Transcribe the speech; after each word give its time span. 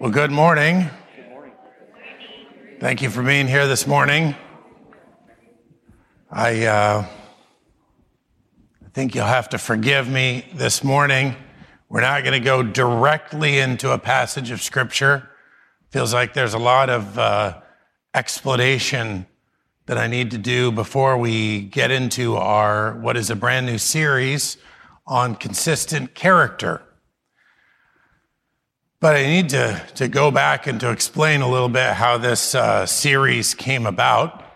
Well, 0.00 0.10
good 0.10 0.32
morning. 0.32 0.90
Thank 2.80 3.00
you 3.00 3.10
for 3.10 3.22
being 3.22 3.46
here 3.46 3.68
this 3.68 3.86
morning. 3.86 4.34
I, 6.28 6.66
uh, 6.66 7.06
I 8.84 8.88
think 8.92 9.14
you'll 9.14 9.26
have 9.26 9.50
to 9.50 9.58
forgive 9.58 10.08
me 10.08 10.46
this 10.52 10.82
morning. 10.82 11.36
We're 11.88 12.00
not 12.00 12.24
going 12.24 12.32
to 12.32 12.44
go 12.44 12.60
directly 12.64 13.58
into 13.58 13.92
a 13.92 13.98
passage 13.98 14.50
of 14.50 14.60
Scripture. 14.60 15.30
Feels 15.90 16.12
like 16.12 16.34
there's 16.34 16.54
a 16.54 16.58
lot 16.58 16.90
of 16.90 17.16
uh, 17.16 17.60
explanation 18.14 19.26
that 19.86 19.96
I 19.96 20.08
need 20.08 20.32
to 20.32 20.38
do 20.38 20.72
before 20.72 21.16
we 21.16 21.62
get 21.62 21.92
into 21.92 22.34
our 22.34 22.98
what 22.98 23.16
is 23.16 23.30
a 23.30 23.36
brand 23.36 23.66
new 23.66 23.78
series 23.78 24.56
on 25.06 25.36
consistent 25.36 26.16
character. 26.16 26.82
But 29.04 29.16
I 29.16 29.26
need 29.26 29.50
to, 29.50 29.84
to 29.96 30.08
go 30.08 30.30
back 30.30 30.66
and 30.66 30.80
to 30.80 30.90
explain 30.90 31.42
a 31.42 31.46
little 31.50 31.68
bit 31.68 31.92
how 31.92 32.16
this 32.16 32.54
uh, 32.54 32.86
series 32.86 33.52
came 33.52 33.84
about. 33.84 34.40
I 34.40 34.46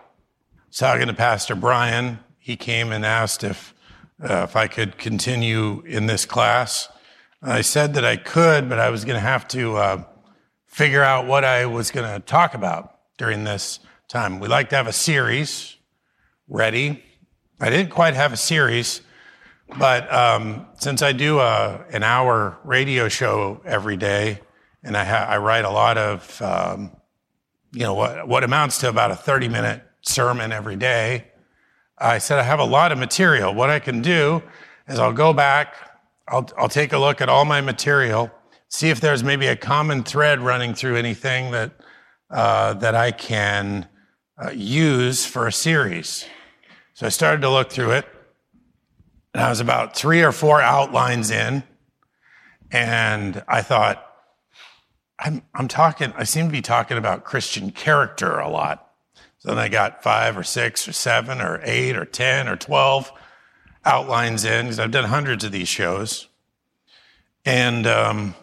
talking 0.71 1.05
to 1.05 1.13
Pastor 1.13 1.53
Brian. 1.53 2.17
He 2.39 2.55
came 2.55 2.91
and 2.91 3.05
asked 3.05 3.43
if, 3.43 3.75
uh, 4.19 4.47
if 4.49 4.55
I 4.55 4.65
could 4.65 4.97
continue 4.97 5.83
in 5.85 6.07
this 6.07 6.25
class. 6.25 6.89
I 7.43 7.61
said 7.61 7.93
that 7.93 8.03
I 8.03 8.17
could, 8.17 8.67
but 8.69 8.79
I 8.79 8.89
was 8.89 9.05
going 9.05 9.17
to 9.17 9.21
have 9.21 9.47
to 9.49 9.75
uh, 9.75 10.03
figure 10.65 11.03
out 11.03 11.27
what 11.27 11.45
I 11.45 11.67
was 11.67 11.91
going 11.91 12.11
to 12.11 12.19
talk 12.19 12.55
about 12.55 12.97
during 13.19 13.43
this 13.43 13.79
time. 14.07 14.39
We 14.39 14.47
like 14.47 14.69
to 14.69 14.77
have 14.77 14.87
a 14.87 14.93
series 14.93 15.75
ready. 16.47 17.03
I 17.59 17.69
didn't 17.69 17.91
quite 17.91 18.15
have 18.15 18.33
a 18.33 18.37
series, 18.37 19.01
but 19.77 20.11
um, 20.11 20.65
since 20.79 21.03
I 21.03 21.11
do 21.11 21.37
a, 21.37 21.85
an 21.91 22.01
hour 22.01 22.57
radio 22.63 23.09
show 23.09 23.61
every 23.63 23.95
day, 23.95 24.39
and 24.83 24.95
I, 24.95 25.03
ha- 25.03 25.27
I 25.29 25.37
write 25.37 25.65
a 25.65 25.69
lot 25.69 25.97
of, 25.97 26.41
um, 26.41 26.91
you 27.71 27.81
know, 27.81 27.93
what, 27.93 28.27
what 28.27 28.43
amounts 28.43 28.79
to 28.79 28.89
about 28.89 29.11
a 29.11 29.15
30 29.15 29.47
minute 29.49 29.83
sermon 30.01 30.51
every 30.51 30.75
day, 30.75 31.27
I 31.97 32.17
said 32.17 32.39
I 32.39 32.43
have 32.43 32.59
a 32.59 32.65
lot 32.65 32.91
of 32.91 32.97
material. 32.97 33.53
What 33.53 33.69
I 33.69 33.79
can 33.79 34.01
do 34.01 34.41
is 34.87 34.99
I'll 34.99 35.13
go 35.13 35.33
back, 35.33 35.75
I'll, 36.27 36.49
I'll 36.57 36.69
take 36.69 36.93
a 36.93 36.97
look 36.97 37.21
at 37.21 37.29
all 37.29 37.45
my 37.45 37.61
material, 37.61 38.31
see 38.69 38.89
if 38.89 39.01
there's 39.01 39.23
maybe 39.23 39.47
a 39.47 39.55
common 39.55 40.03
thread 40.03 40.39
running 40.39 40.73
through 40.73 40.95
anything 40.95 41.51
that, 41.51 41.71
uh, 42.29 42.73
that 42.75 42.95
I 42.95 43.11
can 43.11 43.87
uh, 44.41 44.51
use 44.51 45.25
for 45.25 45.47
a 45.47 45.51
series. 45.51 46.25
So 46.93 47.05
I 47.05 47.09
started 47.09 47.41
to 47.41 47.49
look 47.49 47.71
through 47.71 47.91
it. 47.91 48.05
And 49.33 49.43
I 49.43 49.49
was 49.49 49.59
about 49.59 49.95
three 49.95 50.23
or 50.23 50.31
four 50.31 50.61
outlines 50.61 51.29
in. 51.29 51.63
And 52.71 53.43
I 53.47 53.61
thought, 53.61 54.08
I'm, 55.19 55.41
I'm 55.53 55.67
talking, 55.67 56.13
I 56.15 56.23
seem 56.23 56.47
to 56.47 56.51
be 56.51 56.61
talking 56.61 56.97
about 56.97 57.25
Christian 57.25 57.71
character 57.71 58.39
a 58.39 58.49
lot. 58.49 58.91
So 59.39 59.49
then 59.49 59.57
I 59.57 59.67
got 59.67 60.03
five 60.03 60.37
or 60.37 60.43
six 60.43 60.87
or 60.87 60.93
seven 60.93 61.41
or 61.41 61.59
eight 61.63 61.95
or 61.95 62.05
10 62.05 62.47
or 62.47 62.55
12 62.55 63.11
outlines 63.85 64.45
in 64.45 64.65
because 64.65 64.79
I've 64.79 64.91
done 64.91 65.05
hundreds 65.05 65.43
of 65.43 65.51
these 65.51 65.67
shows. 65.67 66.27
And, 67.45 67.87
um, 67.87 68.35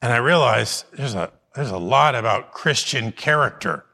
and 0.00 0.12
I 0.12 0.16
realized 0.18 0.86
there's 0.92 1.14
a, 1.14 1.30
there's 1.54 1.70
a 1.70 1.78
lot 1.78 2.14
about 2.14 2.52
Christian 2.52 3.12
character. 3.12 3.84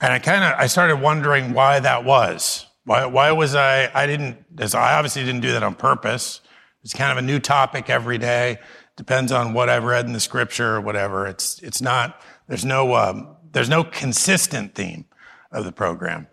And 0.00 0.12
I 0.12 0.18
kind 0.18 0.44
of, 0.44 0.58
I 0.58 0.66
started 0.66 1.00
wondering 1.00 1.52
why 1.52 1.80
that 1.80 2.04
was. 2.04 2.66
Why, 2.84 3.06
why 3.06 3.32
was 3.32 3.54
I, 3.54 3.90
I 3.94 4.06
didn't, 4.06 4.44
as 4.58 4.74
I 4.74 4.94
obviously 4.94 5.24
didn't 5.24 5.40
do 5.40 5.52
that 5.52 5.62
on 5.62 5.74
purpose. 5.74 6.40
It's 6.82 6.92
kind 6.92 7.10
of 7.10 7.18
a 7.18 7.22
new 7.22 7.38
topic 7.38 7.88
every 7.88 8.18
day. 8.18 8.58
Depends 8.96 9.32
on 9.32 9.54
what 9.54 9.68
I've 9.68 9.84
read 9.84 10.06
in 10.06 10.12
the 10.12 10.20
scripture 10.20 10.76
or 10.76 10.80
whatever. 10.80 11.26
It's, 11.26 11.60
it's 11.62 11.82
not, 11.82 12.20
there's 12.48 12.64
no, 12.64 12.94
um, 12.94 13.36
there's 13.52 13.68
no 13.68 13.84
consistent 13.84 14.74
theme 14.74 15.06
of 15.50 15.64
the 15.64 15.72
program. 15.72 16.28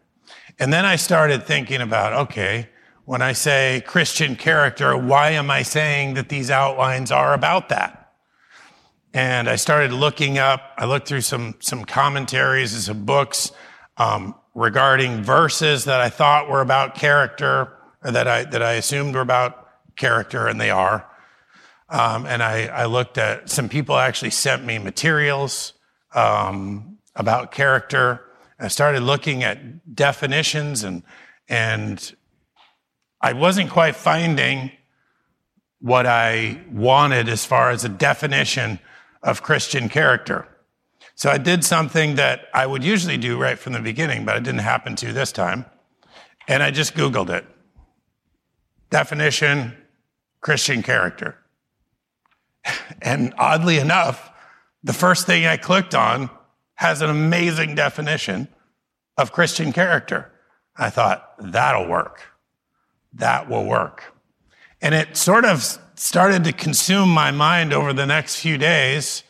And 0.60 0.72
then 0.72 0.86
I 0.86 0.96
started 0.96 1.44
thinking 1.44 1.82
about, 1.82 2.14
okay, 2.14 2.70
when 3.06 3.22
I 3.22 3.34
say 3.34 3.84
Christian 3.88 4.36
character, 4.36 4.96
why 4.96 5.32
am 5.32 5.50
I 5.50 5.64
saying 5.64 6.14
that 6.14 6.30
these 6.30 6.52
outlines 6.52 7.12
are 7.12 7.34
about 7.34 7.70
that? 7.70 8.14
And 9.14 9.50
I 9.50 9.56
started 9.56 9.92
looking 9.92 10.38
up, 10.38 10.62
I 10.78 10.86
looked 10.86 11.08
through 11.08 11.22
some, 11.22 11.56
some 11.60 11.84
commentaries 11.84 12.74
and 12.74 12.82
some 12.82 13.06
books, 13.06 13.52
um, 13.98 14.36
regarding 14.54 15.24
verses 15.24 15.86
that 15.86 16.00
I 16.00 16.10
thought 16.10 16.50
were 16.50 16.62
about 16.62 16.96
character, 16.96 17.74
or 18.04 18.12
that 18.12 18.28
I, 18.28 18.44
that 18.46 18.62
I 18.62 18.74
assumed 18.74 19.16
were 19.16 19.22
about 19.22 19.68
character, 19.96 20.48
and 20.48 20.62
they 20.62 20.70
are. 20.70 21.10
Um, 21.92 22.26
and 22.26 22.42
I, 22.42 22.68
I, 22.68 22.86
looked 22.86 23.18
at 23.18 23.50
some 23.50 23.68
people 23.68 23.98
actually 23.98 24.32
sent 24.32 24.64
me 24.64 24.80
materials 24.80 25.74
um, 26.16 26.98
about 27.16 27.52
character. 27.52 28.24
I 28.58 28.70
started 28.70 29.04
looking 29.04 29.44
at 29.44 29.94
definitions, 29.94 30.86
and 30.86 31.04
and 31.50 32.16
I 33.20 33.34
wasn't 33.34 33.70
quite 33.70 33.98
finding 33.98 34.72
what 35.82 36.06
I 36.06 36.62
wanted 36.72 37.28
as 37.28 37.44
far 37.44 37.72
as 37.72 37.84
a 37.84 37.90
definition 37.90 38.80
of 39.22 39.44
Christian 39.44 39.90
character. 39.90 40.48
So 41.16 41.30
I 41.30 41.38
did 41.38 41.66
something 41.66 42.16
that 42.16 42.48
I 42.54 42.66
would 42.66 42.86
usually 42.86 43.18
do 43.18 43.38
right 43.38 43.60
from 43.60 43.74
the 43.74 43.82
beginning, 43.82 44.24
but 44.24 44.38
it 44.38 44.44
didn't 44.44 44.62
happen 44.62 44.96
to 44.96 45.12
this 45.12 45.34
time. 45.34 45.66
And 46.48 46.64
I 46.64 46.72
just 46.72 46.96
Googled 46.96 47.30
it. 47.30 47.46
Definition, 48.90 49.76
Christian 50.40 50.82
character. 50.82 51.38
And 53.02 53.34
oddly 53.38 53.80
enough, 53.80 54.32
the 54.84 54.94
first 54.94 55.26
thing 55.26 55.46
I 55.46 55.58
clicked 55.58 55.96
on 55.96 56.30
has 56.76 57.02
an 57.02 57.10
amazing 57.10 57.76
definition 57.76 58.48
of 59.18 59.32
Christian 59.32 59.72
character. 59.74 60.32
I 60.76 60.90
thought, 60.90 61.34
that'll 61.40 61.88
work. 61.88 62.22
That 63.14 63.50
will 63.50 63.66
work. 63.66 64.16
And 64.82 64.96
it 64.96 65.18
sort 65.18 65.46
of 65.46 65.78
started 65.96 66.44
to 66.46 66.54
consume 66.54 67.10
my 67.10 67.32
mind 67.32 67.74
over 67.74 67.94
the 67.94 68.06
next 68.06 68.38
few 68.38 68.58
days 68.58 69.24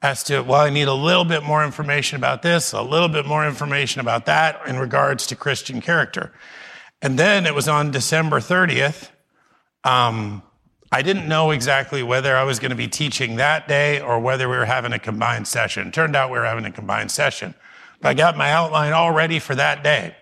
as 0.00 0.22
to, 0.24 0.40
well, 0.40 0.62
I 0.62 0.70
need 0.70 0.88
a 0.88 0.94
little 0.94 1.24
bit 1.24 1.42
more 1.42 1.64
information 1.64 2.16
about 2.16 2.42
this, 2.42 2.72
a 2.72 2.80
little 2.80 3.08
bit 3.08 3.26
more 3.26 3.46
information 3.46 4.00
about 4.00 4.26
that 4.26 4.66
in 4.66 4.78
regards 4.78 5.26
to 5.26 5.36
Christian 5.36 5.80
character. 5.80 6.32
And 7.02 7.18
then 7.18 7.46
it 7.46 7.54
was 7.54 7.68
on 7.68 7.90
December 7.90 8.38
30th. 8.38 9.10
Um, 9.84 10.42
I 10.90 11.02
didn't 11.02 11.28
know 11.28 11.50
exactly 11.50 12.02
whether 12.02 12.34
I 12.34 12.44
was 12.44 12.58
going 12.58 12.70
to 12.70 12.76
be 12.76 12.88
teaching 12.88 13.36
that 13.36 13.68
day 13.68 14.00
or 14.00 14.18
whether 14.18 14.48
we 14.48 14.56
were 14.56 14.64
having 14.64 14.92
a 14.92 14.98
combined 14.98 15.46
session. 15.46 15.92
Turned 15.92 16.16
out 16.16 16.30
we 16.30 16.38
were 16.38 16.46
having 16.46 16.64
a 16.64 16.72
combined 16.72 17.10
session. 17.10 17.54
But 18.00 18.08
I 18.08 18.14
got 18.14 18.36
my 18.36 18.52
outline 18.52 18.92
all 18.92 19.12
ready 19.12 19.38
for 19.38 19.54
that 19.54 19.84
day. 19.84 20.16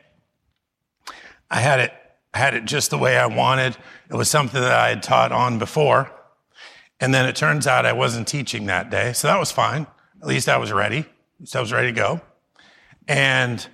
I 1.51 1.61
had 1.61 1.79
it, 1.79 1.93
had 2.35 2.55
it 2.55 2.65
just 2.65 2.91
the 2.91 2.99
way 2.99 3.17
I 3.17 3.27
wanted. 3.27 3.77
It 4.11 4.15
was 4.15 4.29
something 4.29 4.61
that 4.61 4.73
I 4.73 4.89
had 4.89 5.03
taught 5.03 5.31
on 5.31 5.59
before. 5.59 6.11
And 6.99 7.15
then 7.15 7.27
it 7.27 7.37
turns 7.37 7.67
out 7.67 7.87
I 7.87 7.93
wasn't 7.93 8.27
teaching 8.27 8.67
that 8.67 8.91
day. 8.91 9.13
So 9.13 9.29
that 9.29 9.39
was 9.39 9.53
fine. 9.53 9.87
At 10.21 10.27
least 10.27 10.49
I 10.49 10.57
was 10.57 10.73
ready. 10.73 11.07
Least 11.39 11.55
I 11.55 11.61
was 11.61 11.73
ready 11.73 11.89
to 11.89 11.93
go. 11.93 12.21
And 13.07 13.65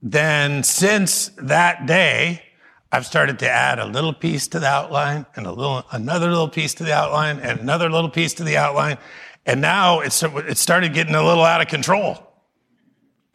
then 0.00 0.62
since 0.62 1.30
that 1.36 1.86
day, 1.86 2.42
I've 2.90 3.04
started 3.04 3.38
to 3.40 3.50
add 3.50 3.78
a 3.78 3.84
little 3.84 4.14
piece 4.14 4.48
to 4.48 4.60
the 4.60 4.66
outline 4.66 5.26
and 5.36 5.46
a 5.46 5.52
little, 5.52 5.84
another 5.92 6.30
little 6.30 6.48
piece 6.48 6.74
to 6.74 6.84
the 6.84 6.94
outline 6.94 7.38
and 7.40 7.60
another 7.60 7.90
little 7.90 8.08
piece 8.08 8.34
to 8.34 8.44
the 8.44 8.56
outline. 8.56 8.96
And 9.44 9.60
now 9.60 10.00
it's, 10.00 10.22
it 10.22 10.56
started 10.56 10.94
getting 10.94 11.14
a 11.14 11.22
little 11.22 11.44
out 11.44 11.60
of 11.60 11.68
control. 11.68 12.32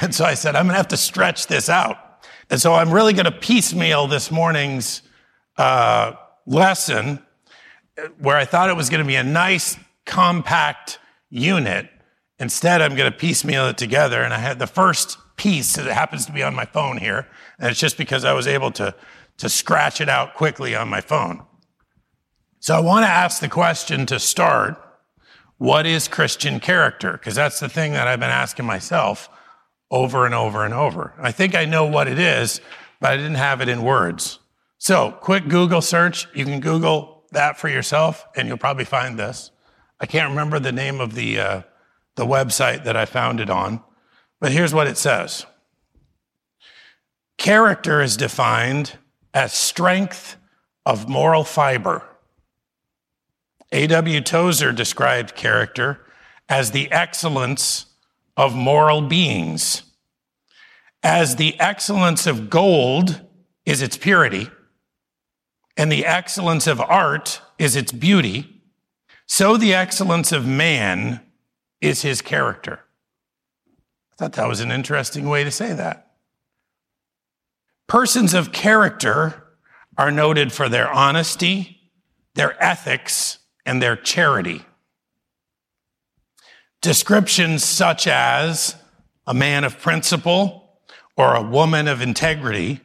and 0.00 0.14
so 0.14 0.24
I 0.24 0.34
said, 0.34 0.54
I'm 0.54 0.66
going 0.66 0.74
to 0.74 0.78
have 0.78 0.88
to 0.88 0.96
stretch 0.96 1.48
this 1.48 1.68
out. 1.68 1.96
And 2.50 2.60
so 2.60 2.74
I'm 2.74 2.92
really 2.92 3.12
going 3.12 3.26
to 3.26 3.32
piecemeal 3.32 4.06
this 4.06 4.30
morning's 4.30 5.02
uh, 5.56 6.12
lesson 6.46 7.20
where 8.18 8.36
I 8.36 8.44
thought 8.44 8.70
it 8.70 8.76
was 8.76 8.90
going 8.90 9.02
to 9.02 9.06
be 9.06 9.16
a 9.16 9.24
nice, 9.24 9.76
compact 10.06 10.98
unit. 11.30 11.88
Instead, 12.38 12.80
I'm 12.80 12.96
going 12.96 13.10
to 13.10 13.16
piecemeal 13.16 13.68
it 13.68 13.76
together. 13.76 14.22
And 14.22 14.32
I 14.32 14.38
had 14.38 14.58
the 14.58 14.66
first 14.66 15.18
piece 15.40 15.76
that 15.76 15.86
happens 15.86 16.26
to 16.26 16.32
be 16.32 16.42
on 16.42 16.54
my 16.54 16.66
phone 16.66 16.98
here. 16.98 17.26
And 17.58 17.70
it's 17.70 17.80
just 17.80 17.96
because 17.96 18.26
I 18.26 18.34
was 18.34 18.46
able 18.46 18.70
to, 18.72 18.94
to 19.38 19.48
scratch 19.48 20.02
it 20.02 20.08
out 20.10 20.34
quickly 20.34 20.76
on 20.76 20.90
my 20.90 21.00
phone. 21.00 21.42
So 22.58 22.76
I 22.76 22.80
want 22.80 23.06
to 23.06 23.10
ask 23.10 23.40
the 23.40 23.48
question 23.48 24.04
to 24.06 24.20
start 24.20 24.76
what 25.56 25.86
is 25.86 26.08
Christian 26.08 26.60
character? 26.60 27.12
Because 27.12 27.36
that's 27.36 27.58
the 27.58 27.70
thing 27.70 27.92
that 27.92 28.06
I've 28.06 28.20
been 28.20 28.28
asking 28.28 28.66
myself 28.66 29.30
over 29.90 30.26
and 30.26 30.34
over 30.34 30.62
and 30.66 30.74
over. 30.74 31.14
I 31.18 31.32
think 31.32 31.54
I 31.54 31.64
know 31.64 31.86
what 31.86 32.06
it 32.06 32.18
is, 32.18 32.60
but 33.00 33.12
I 33.12 33.16
didn't 33.16 33.36
have 33.36 33.62
it 33.62 33.68
in 33.68 33.82
words. 33.82 34.40
So, 34.76 35.10
quick 35.20 35.48
Google 35.48 35.80
search. 35.80 36.28
You 36.34 36.44
can 36.44 36.60
Google 36.60 37.24
that 37.32 37.58
for 37.58 37.68
yourself, 37.68 38.26
and 38.36 38.46
you'll 38.46 38.58
probably 38.58 38.84
find 38.84 39.18
this. 39.18 39.50
I 40.00 40.06
can't 40.06 40.30
remember 40.30 40.58
the 40.58 40.72
name 40.72 41.00
of 41.00 41.14
the, 41.14 41.40
uh, 41.40 41.62
the 42.16 42.26
website 42.26 42.84
that 42.84 42.96
I 42.96 43.04
found 43.06 43.40
it 43.40 43.50
on, 43.50 43.82
but 44.40 44.52
here's 44.52 44.74
what 44.74 44.86
it 44.86 44.98
says 44.98 45.46
Character 47.38 48.00
is 48.02 48.16
defined 48.16 48.98
as 49.32 49.52
strength 49.52 50.36
of 50.84 51.08
moral 51.08 51.44
fiber, 51.44 52.02
A.W. 53.72 54.20
Tozer 54.22 54.72
described 54.72 55.34
character 55.34 56.00
as 56.48 56.72
the 56.72 56.90
excellence 56.90 57.86
of 58.36 58.54
moral 58.54 59.02
beings. 59.02 59.84
As 61.02 61.36
the 61.36 61.58
excellence 61.58 62.26
of 62.26 62.50
gold 62.50 63.22
is 63.64 63.80
its 63.80 63.96
purity, 63.96 64.50
and 65.76 65.90
the 65.90 66.04
excellence 66.04 66.66
of 66.66 66.80
art 66.80 67.40
is 67.58 67.76
its 67.76 67.92
beauty, 67.92 68.62
so 69.26 69.56
the 69.56 69.72
excellence 69.72 70.32
of 70.32 70.46
man 70.46 71.20
is 71.80 72.02
his 72.02 72.20
character. 72.20 72.80
Thought 74.20 74.34
that 74.34 74.48
was 74.48 74.60
an 74.60 74.70
interesting 74.70 75.30
way 75.30 75.44
to 75.44 75.50
say 75.50 75.72
that. 75.72 76.10
Persons 77.86 78.34
of 78.34 78.52
character 78.52 79.44
are 79.96 80.10
noted 80.10 80.52
for 80.52 80.68
their 80.68 80.92
honesty, 80.92 81.90
their 82.34 82.62
ethics, 82.62 83.38
and 83.64 83.80
their 83.80 83.96
charity. 83.96 84.62
Descriptions 86.82 87.64
such 87.64 88.06
as 88.06 88.76
a 89.26 89.32
man 89.32 89.64
of 89.64 89.80
principle 89.80 90.82
or 91.16 91.34
a 91.34 91.42
woman 91.42 91.88
of 91.88 92.02
integrity 92.02 92.82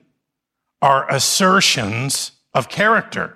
are 0.82 1.06
assertions 1.12 2.32
of 2.54 2.70
character. 2.70 3.36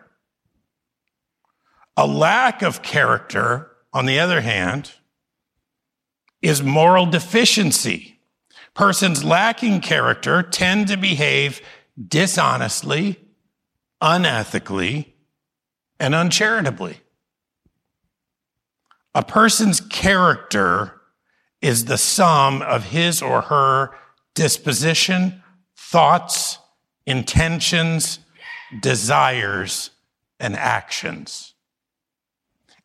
A 1.97 2.07
lack 2.07 2.61
of 2.61 2.81
character, 2.81 3.71
on 3.91 4.05
the 4.05 4.21
other 4.21 4.39
hand, 4.39 4.93
is 6.41 6.63
moral 6.63 7.05
deficiency. 7.05 8.19
Persons 8.73 9.23
lacking 9.23 9.81
character 9.81 10.41
tend 10.41 10.87
to 10.87 10.97
behave 10.97 11.61
dishonestly, 12.07 13.19
unethically, 14.01 15.07
and 15.99 16.15
uncharitably. 16.15 17.01
A 19.13 19.23
person's 19.23 19.81
character 19.81 21.01
is 21.61 21.85
the 21.85 21.97
sum 21.97 22.61
of 22.61 22.85
his 22.85 23.21
or 23.21 23.41
her 23.41 23.91
disposition, 24.33 25.43
thoughts, 25.75 26.57
intentions, 27.05 28.19
desires, 28.81 29.89
and 30.39 30.55
actions. 30.55 31.53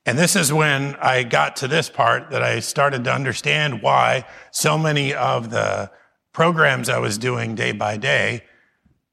And 0.07 0.19
this 0.19 0.37
is 0.37 0.53
when 0.53 0.97
I 0.97 1.23
got 1.23 1.57
to 1.57 1.69
this 1.69 1.89
part 1.89 2.31
that 2.31 2.43
I 2.43 2.61
started 2.61 3.05
to 3.05 3.13
understand 3.13 3.81
why 3.81 4.27
so 4.51 4.77
many 4.77 5.15
of 5.15 5.51
the 5.51 5.91
programs 6.33 6.89
I 6.89 6.99
was 6.99 7.17
doing 7.17 7.55
day 7.55 7.73
by 7.73 7.97
day 7.97 8.43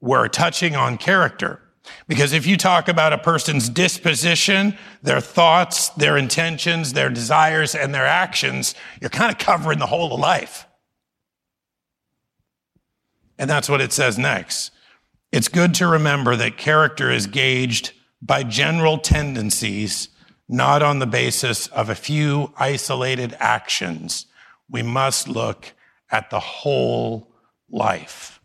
were 0.02 0.28
touching 0.28 0.76
on 0.76 0.98
character. 0.98 1.62
Because 2.08 2.34
if 2.34 2.46
you 2.46 2.58
talk 2.58 2.88
about 2.88 3.14
a 3.14 3.18
person's 3.18 3.70
disposition, 3.70 4.78
their 5.02 5.22
thoughts, 5.22 5.90
their 5.90 6.18
intentions, 6.18 6.94
their 6.94 7.10
desires, 7.10 7.74
and 7.74 7.94
their 7.94 8.06
actions, 8.06 8.76
you're 9.00 9.10
kind 9.10 9.32
of 9.32 9.38
covering 9.38 9.80
the 9.80 9.88
whole 9.88 10.14
of 10.14 10.20
life. 10.20 10.68
And 13.38 13.50
that's 13.50 13.70
what 13.70 13.82
it 13.82 13.92
says 13.92 14.18
next. 14.20 14.72
It's 15.32 15.48
good 15.48 15.74
to 15.76 15.88
remember 15.88 16.36
that 16.36 16.58
character 16.58 17.10
is 17.10 17.26
gauged 17.26 17.94
by 18.22 18.44
general 18.44 18.98
tendencies, 18.98 20.10
not 20.52 20.84
on 20.84 21.00
the 21.00 21.08
basis 21.08 21.68
of 21.68 21.90
a 21.90 21.96
few 21.96 22.54
isolated 22.58 23.36
actions. 23.40 24.26
We 24.70 24.84
must 24.84 25.30
look 25.30 25.72
at 26.12 26.30
the 26.30 26.42
whole 26.42 27.32
life. 27.70 28.42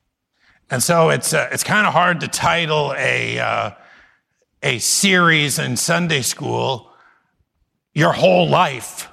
And 0.71 0.81
so 0.81 1.11
it's, 1.11 1.35
uh, 1.35 1.49
it's 1.51 1.65
kind 1.65 1.85
of 1.85 1.93
hard 1.93 2.21
to 2.21 2.29
title 2.29 2.95
a, 2.97 3.41
uh, 3.41 3.71
a 4.63 4.79
series 4.79 5.59
in 5.59 5.77
Sunday 5.77 6.23
school, 6.23 6.93
Your 7.93 8.13
Whole 8.13 8.49
Life. 8.49 9.09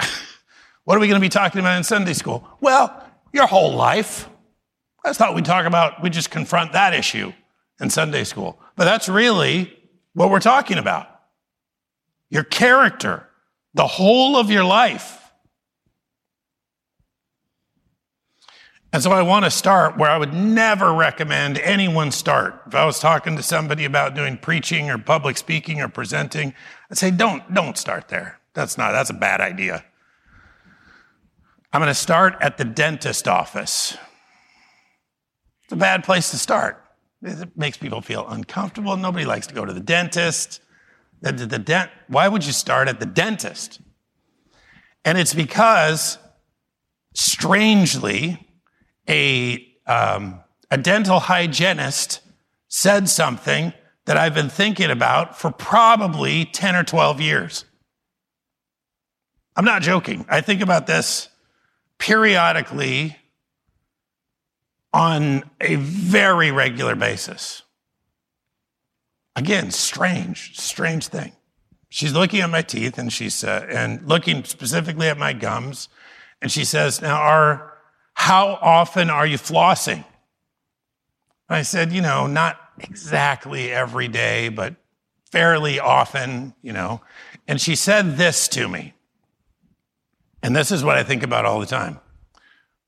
what 0.84 0.96
are 0.96 1.00
we 1.00 1.06
going 1.06 1.20
to 1.20 1.24
be 1.24 1.28
talking 1.28 1.60
about 1.60 1.76
in 1.76 1.84
Sunday 1.84 2.14
school? 2.14 2.44
Well, 2.60 3.06
your 3.32 3.46
whole 3.46 3.72
life. 3.72 4.28
I 5.04 5.12
thought 5.12 5.36
we'd 5.36 5.44
talk 5.44 5.64
about, 5.64 6.02
we 6.02 6.10
just 6.10 6.30
confront 6.30 6.72
that 6.72 6.92
issue 6.92 7.32
in 7.80 7.88
Sunday 7.88 8.24
school. 8.24 8.60
But 8.74 8.84
that's 8.84 9.08
really 9.08 9.72
what 10.14 10.28
we're 10.28 10.40
talking 10.40 10.76
about. 10.76 11.09
Your 12.30 12.44
character, 12.44 13.28
the 13.74 13.86
whole 13.86 14.36
of 14.36 14.50
your 14.50 14.64
life. 14.64 15.16
And 18.92 19.02
so 19.02 19.12
I 19.12 19.22
want 19.22 19.44
to 19.44 19.50
start 19.50 19.96
where 19.96 20.10
I 20.10 20.18
would 20.18 20.32
never 20.32 20.92
recommend 20.92 21.58
anyone 21.58 22.10
start. 22.10 22.62
If 22.66 22.74
I 22.74 22.84
was 22.84 22.98
talking 22.98 23.36
to 23.36 23.42
somebody 23.42 23.84
about 23.84 24.14
doing 24.14 24.36
preaching 24.36 24.90
or 24.90 24.98
public 24.98 25.38
speaking 25.38 25.80
or 25.80 25.88
presenting, 25.88 26.54
I'd 26.90 26.98
say, 26.98 27.12
don't, 27.12 27.54
don't 27.54 27.78
start 27.78 28.08
there. 28.08 28.40
That's 28.54 28.76
not, 28.76 28.90
that's 28.90 29.10
a 29.10 29.14
bad 29.14 29.40
idea. 29.40 29.84
I'm 31.72 31.80
going 31.80 31.88
to 31.88 31.94
start 31.94 32.36
at 32.40 32.58
the 32.58 32.64
dentist 32.64 33.28
office. 33.28 33.96
It's 35.64 35.72
a 35.72 35.76
bad 35.76 36.02
place 36.02 36.32
to 36.32 36.36
start. 36.36 36.84
It 37.22 37.56
makes 37.56 37.76
people 37.76 38.00
feel 38.00 38.26
uncomfortable. 38.28 38.96
Nobody 38.96 39.24
likes 39.24 39.46
to 39.46 39.54
go 39.54 39.64
to 39.64 39.72
the 39.72 39.78
dentist. 39.78 40.60
The, 41.20 41.32
the, 41.32 41.46
the 41.46 41.90
why 42.08 42.28
would 42.28 42.46
you 42.46 42.52
start 42.52 42.88
at 42.88 43.00
the 43.00 43.06
dentist? 43.06 43.80
And 45.04 45.18
it's 45.18 45.34
because, 45.34 46.18
strangely, 47.14 48.48
a, 49.08 49.66
um, 49.86 50.40
a 50.70 50.78
dental 50.78 51.20
hygienist 51.20 52.20
said 52.68 53.08
something 53.08 53.72
that 54.06 54.16
I've 54.16 54.34
been 54.34 54.48
thinking 54.48 54.90
about 54.90 55.38
for 55.38 55.50
probably 55.50 56.44
10 56.44 56.76
or 56.76 56.84
12 56.84 57.20
years. 57.20 57.64
I'm 59.56 59.64
not 59.64 59.82
joking. 59.82 60.24
I 60.28 60.40
think 60.40 60.62
about 60.62 60.86
this 60.86 61.28
periodically 61.98 63.16
on 64.92 65.44
a 65.60 65.76
very 65.76 66.50
regular 66.50 66.96
basis. 66.96 67.62
Again, 69.36 69.70
strange, 69.70 70.58
strange 70.58 71.08
thing. 71.08 71.32
She's 71.88 72.12
looking 72.12 72.40
at 72.40 72.50
my 72.50 72.62
teeth 72.62 72.98
and 72.98 73.12
she 73.12 73.30
said, 73.30 73.68
and 73.70 74.06
looking 74.06 74.44
specifically 74.44 75.08
at 75.08 75.18
my 75.18 75.32
gums, 75.32 75.88
and 76.42 76.50
she 76.50 76.64
says, 76.64 77.02
"Now, 77.02 77.16
are 77.20 77.70
how 78.14 78.58
often 78.60 79.10
are 79.10 79.26
you 79.26 79.38
flossing? 79.38 80.04
I 81.48 81.62
said, 81.62 81.92
You 81.92 82.00
know, 82.00 82.26
not 82.26 82.58
exactly 82.78 83.72
every 83.72 84.08
day, 84.08 84.48
but 84.48 84.76
fairly 85.32 85.80
often, 85.80 86.54
you 86.62 86.72
know. 86.72 87.00
And 87.46 87.60
she 87.60 87.74
said 87.74 88.16
this 88.16 88.46
to 88.48 88.68
me. 88.68 88.94
And 90.42 90.54
this 90.54 90.70
is 90.70 90.84
what 90.84 90.96
I 90.96 91.02
think 91.02 91.22
about 91.22 91.44
all 91.44 91.60
the 91.60 91.66
time. 91.66 92.00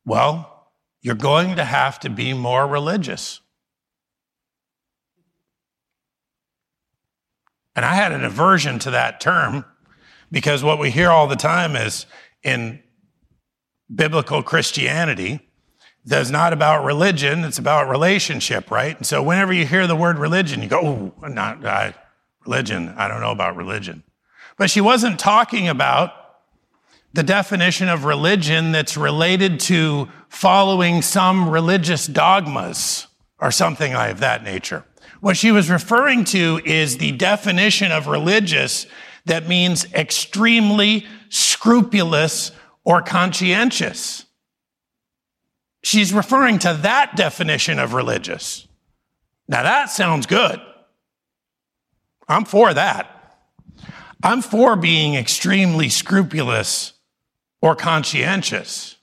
Well, 0.07 0.71
you're 1.03 1.15
going 1.15 1.57
to 1.57 1.65
have 1.65 2.01
to 2.01 2.11
be 2.11 2.33
more 2.33 2.67
religious. 2.67 3.41
And 7.75 7.85
I 7.85 7.95
had 7.95 8.13
an 8.13 8.25
aversion 8.25 8.79
to 8.81 8.91
that 8.91 9.21
term 9.21 9.65
because 10.31 10.63
what 10.63 10.79
we 10.79 10.91
hear 10.91 11.11
all 11.11 11.27
the 11.27 11.37
time 11.37 11.77
is 11.77 12.07
in 12.43 12.83
biblical 13.95 14.43
Christianity 14.43 15.41
that's 16.05 16.31
not 16.31 16.53
about 16.53 16.85
religion, 16.85 17.45
it's 17.45 17.59
about 17.59 17.89
relationship, 17.89 18.71
right? 18.71 18.97
And 18.97 19.07
so 19.07 19.23
whenever 19.23 19.53
you 19.53 19.65
hear 19.65 19.87
the 19.87 19.95
word 19.95 20.19
religion, 20.19 20.63
you 20.63 20.69
go, 20.69 21.13
oh, 21.23 21.29
not 21.29 21.65
uh, 21.65 21.93
religion. 22.45 22.93
I 22.97 23.09
don't 23.09 23.21
know 23.21 23.31
about 23.31 23.57
religion. 23.57 24.03
But 24.57 24.71
she 24.71 24.81
wasn't 24.81 25.19
talking 25.19 25.69
about 25.69 26.13
the 27.13 27.23
definition 27.23 27.89
of 27.89 28.05
religion 28.05 28.73
that's 28.73 28.97
related 28.97 29.61
to 29.61 30.09
following 30.29 31.03
some 31.03 31.49
religious 31.49 32.07
dogmas 32.07 33.07
or 33.39 33.51
something 33.51 33.95
of 33.95 34.21
that 34.21 34.43
nature. 34.43 34.85
What 35.23 35.37
she 35.37 35.53
was 35.53 35.71
referring 35.71 36.25
to 36.25 36.61
is 36.65 36.99
the 36.99 37.13
definition 37.13 37.93
of 37.93 38.09
religious 38.09 38.89
that 39.25 39.47
means 39.47 39.85
extremely 39.95 41.07
scrupulous 41.29 42.51
or 42.83 43.03
conscientious. 43.03 44.27
She's 45.85 46.13
referring 46.13 46.59
to 46.59 46.77
that 46.83 47.15
definition 47.15 47.79
of 47.79 47.95
religious. 47.95 48.67
Now 49.47 49.63
that 49.63 49.91
sounds 49.91 50.27
good. 50.27 50.61
I'm 52.27 52.45
for 52.45 52.75
that. 52.75 53.39
I'm 54.25 54.43
for 54.43 54.75
being 54.75 55.15
extremely 55.15 55.89
scrupulous 55.89 56.95
or 57.61 57.77
conscientious. 57.77 58.97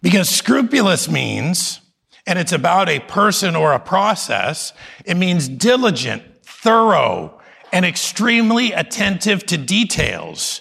Because 0.00 0.28
scrupulous 0.28 1.08
means, 1.10 1.79
and 2.30 2.38
it's 2.38 2.52
about 2.52 2.88
a 2.88 3.00
person 3.00 3.56
or 3.56 3.72
a 3.72 3.80
process, 3.80 4.72
it 5.04 5.16
means 5.16 5.48
diligent, 5.48 6.22
thorough, 6.44 7.40
and 7.72 7.84
extremely 7.84 8.70
attentive 8.70 9.44
to 9.46 9.58
details, 9.58 10.60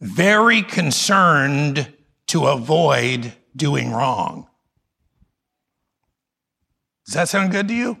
very 0.00 0.62
concerned 0.62 1.92
to 2.28 2.46
avoid 2.46 3.32
doing 3.56 3.90
wrong. 3.90 4.46
Does 7.06 7.14
that 7.14 7.28
sound 7.28 7.50
good 7.50 7.66
to 7.66 7.74
you? 7.74 7.98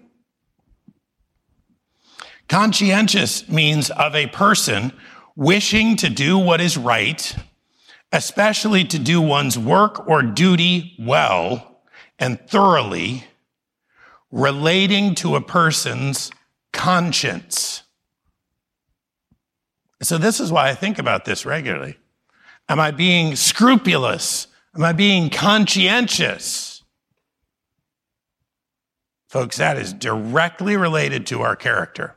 Conscientious 2.48 3.48
means 3.48 3.90
of 3.90 4.14
a 4.14 4.28
person 4.28 4.92
wishing 5.34 5.96
to 5.96 6.08
do 6.08 6.38
what 6.38 6.60
is 6.60 6.78
right, 6.78 7.34
especially 8.12 8.84
to 8.84 8.98
do 9.00 9.20
one's 9.20 9.58
work 9.58 10.06
or 10.06 10.22
duty 10.22 10.94
well 11.00 11.71
and 12.18 12.40
thoroughly, 12.48 13.24
relating 14.30 15.14
to 15.16 15.36
a 15.36 15.40
person's 15.40 16.30
conscience. 16.72 17.82
So, 20.02 20.18
this 20.18 20.40
is 20.40 20.50
why 20.50 20.68
I 20.68 20.74
think 20.74 20.98
about 20.98 21.24
this 21.24 21.46
regularly. 21.46 21.98
Am 22.68 22.80
I 22.80 22.90
being 22.90 23.36
scrupulous? 23.36 24.48
Am 24.74 24.82
I 24.82 24.92
being 24.92 25.30
conscientious? 25.30 26.82
Folks, 29.28 29.56
that 29.58 29.78
is 29.78 29.92
directly 29.92 30.76
related 30.76 31.26
to 31.28 31.42
our 31.42 31.56
character. 31.56 32.16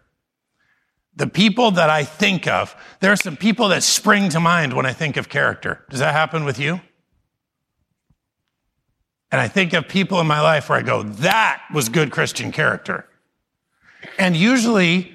The 1.16 1.28
people 1.28 1.72
that 1.72 1.90
I 1.90 2.04
think 2.04 2.48
of, 2.48 2.76
there 3.00 3.12
are 3.12 3.18
some 3.18 3.38
people 3.38 3.70
that 3.70 3.84
spring 3.84 4.30
to 4.30 4.40
mind 4.40 4.74
when 4.74 4.86
I 4.86 4.92
think 4.92 5.16
of 5.16 5.30
character. 5.30 5.86
Does 5.90 6.00
that 6.00 6.14
happen 6.14 6.44
with 6.44 6.60
you? 6.60 6.82
And 9.36 9.42
I 9.42 9.50
think 9.50 9.74
of 9.74 9.90
people 9.90 10.22
in 10.22 10.28
my 10.28 10.40
life 10.40 10.70
where 10.70 10.80
I 10.80 10.82
go, 10.82 11.04
that 11.04 11.62
was 11.74 11.90
good 11.90 12.10
Christian 12.10 12.54
character. 12.54 13.06
And 14.18 14.34
usually 14.34 15.12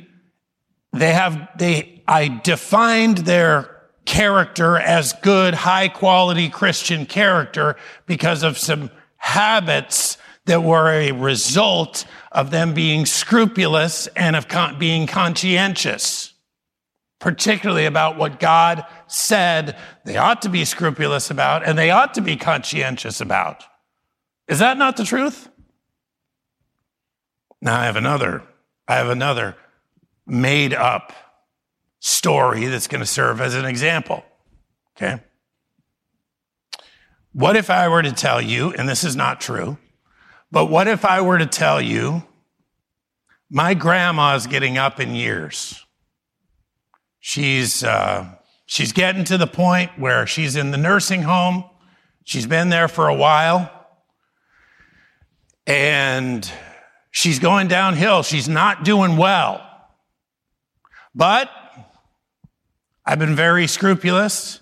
they 0.92 1.14
have, 1.14 1.48
they, 1.56 2.02
I 2.06 2.38
defined 2.44 3.16
their 3.16 3.80
character 4.04 4.76
as 4.76 5.14
good, 5.22 5.54
high 5.54 5.88
quality 5.88 6.50
Christian 6.50 7.06
character 7.06 7.76
because 8.04 8.42
of 8.42 8.58
some 8.58 8.90
habits 9.16 10.18
that 10.44 10.62
were 10.62 10.90
a 10.90 11.12
result 11.12 12.04
of 12.30 12.50
them 12.50 12.74
being 12.74 13.06
scrupulous 13.06 14.06
and 14.08 14.36
of 14.36 14.48
con- 14.48 14.78
being 14.78 15.06
conscientious, 15.06 16.34
particularly 17.20 17.86
about 17.86 18.18
what 18.18 18.38
God 18.38 18.84
said 19.06 19.78
they 20.04 20.18
ought 20.18 20.42
to 20.42 20.50
be 20.50 20.66
scrupulous 20.66 21.30
about 21.30 21.66
and 21.66 21.78
they 21.78 21.90
ought 21.90 22.12
to 22.12 22.20
be 22.20 22.36
conscientious 22.36 23.22
about. 23.22 23.64
Is 24.50 24.59
that 24.59 24.76
not 24.76 24.97
the 24.97 25.04
truth? 25.04 25.49
Now 27.62 27.78
I 27.78 27.85
have 27.85 27.95
another, 27.95 28.42
I 28.88 28.97
have 28.97 29.09
another 29.09 29.57
made 30.26 30.75
up 30.75 31.12
story 32.00 32.66
that's 32.66 32.88
going 32.88 33.00
to 33.00 33.07
serve 33.07 33.40
as 33.40 33.54
an 33.54 33.64
example. 33.64 34.25
Okay. 34.97 35.23
What 37.33 37.54
if 37.54 37.71
I 37.71 37.87
were 37.88 38.02
to 38.02 38.11
tell 38.11 38.42
you, 38.42 38.73
and 38.73 38.88
this 38.88 39.04
is 39.04 39.14
not 39.14 39.40
true, 39.40 39.78
but 40.50 40.66
what 40.66 40.88
if 40.88 41.04
I 41.04 41.21
were 41.21 41.38
to 41.38 41.47
tell 41.47 41.80
you 41.80 42.25
my 43.49 43.75
grandma 43.75 44.35
is 44.35 44.49
getting 44.49 44.76
up 44.76 44.99
in 44.99 45.14
years? 45.14 45.87
She's, 47.21 47.85
uh, 47.85 48.35
she's 48.66 48.92
getting 48.92 49.23
to 49.25 49.38
the 49.38 49.47
point 49.47 49.92
where 49.97 50.26
she's 50.26 50.57
in 50.57 50.73
the 50.73 50.76
nursing 50.76 51.23
home. 51.23 51.64
She's 52.25 52.47
been 52.47 52.69
there 52.69 52.88
for 52.88 53.07
a 53.07 53.14
while. 53.14 53.76
And 55.70 56.50
she's 57.12 57.38
going 57.38 57.68
downhill. 57.68 58.24
She's 58.24 58.48
not 58.48 58.82
doing 58.82 59.16
well. 59.16 59.64
But 61.14 61.48
I've 63.06 63.20
been 63.20 63.36
very 63.36 63.68
scrupulous. 63.68 64.60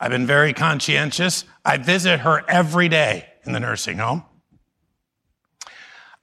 I've 0.00 0.10
been 0.10 0.26
very 0.26 0.54
conscientious. 0.54 1.44
I 1.62 1.76
visit 1.76 2.20
her 2.20 2.42
every 2.48 2.88
day 2.88 3.26
in 3.44 3.52
the 3.52 3.60
nursing 3.60 3.98
home. 3.98 4.24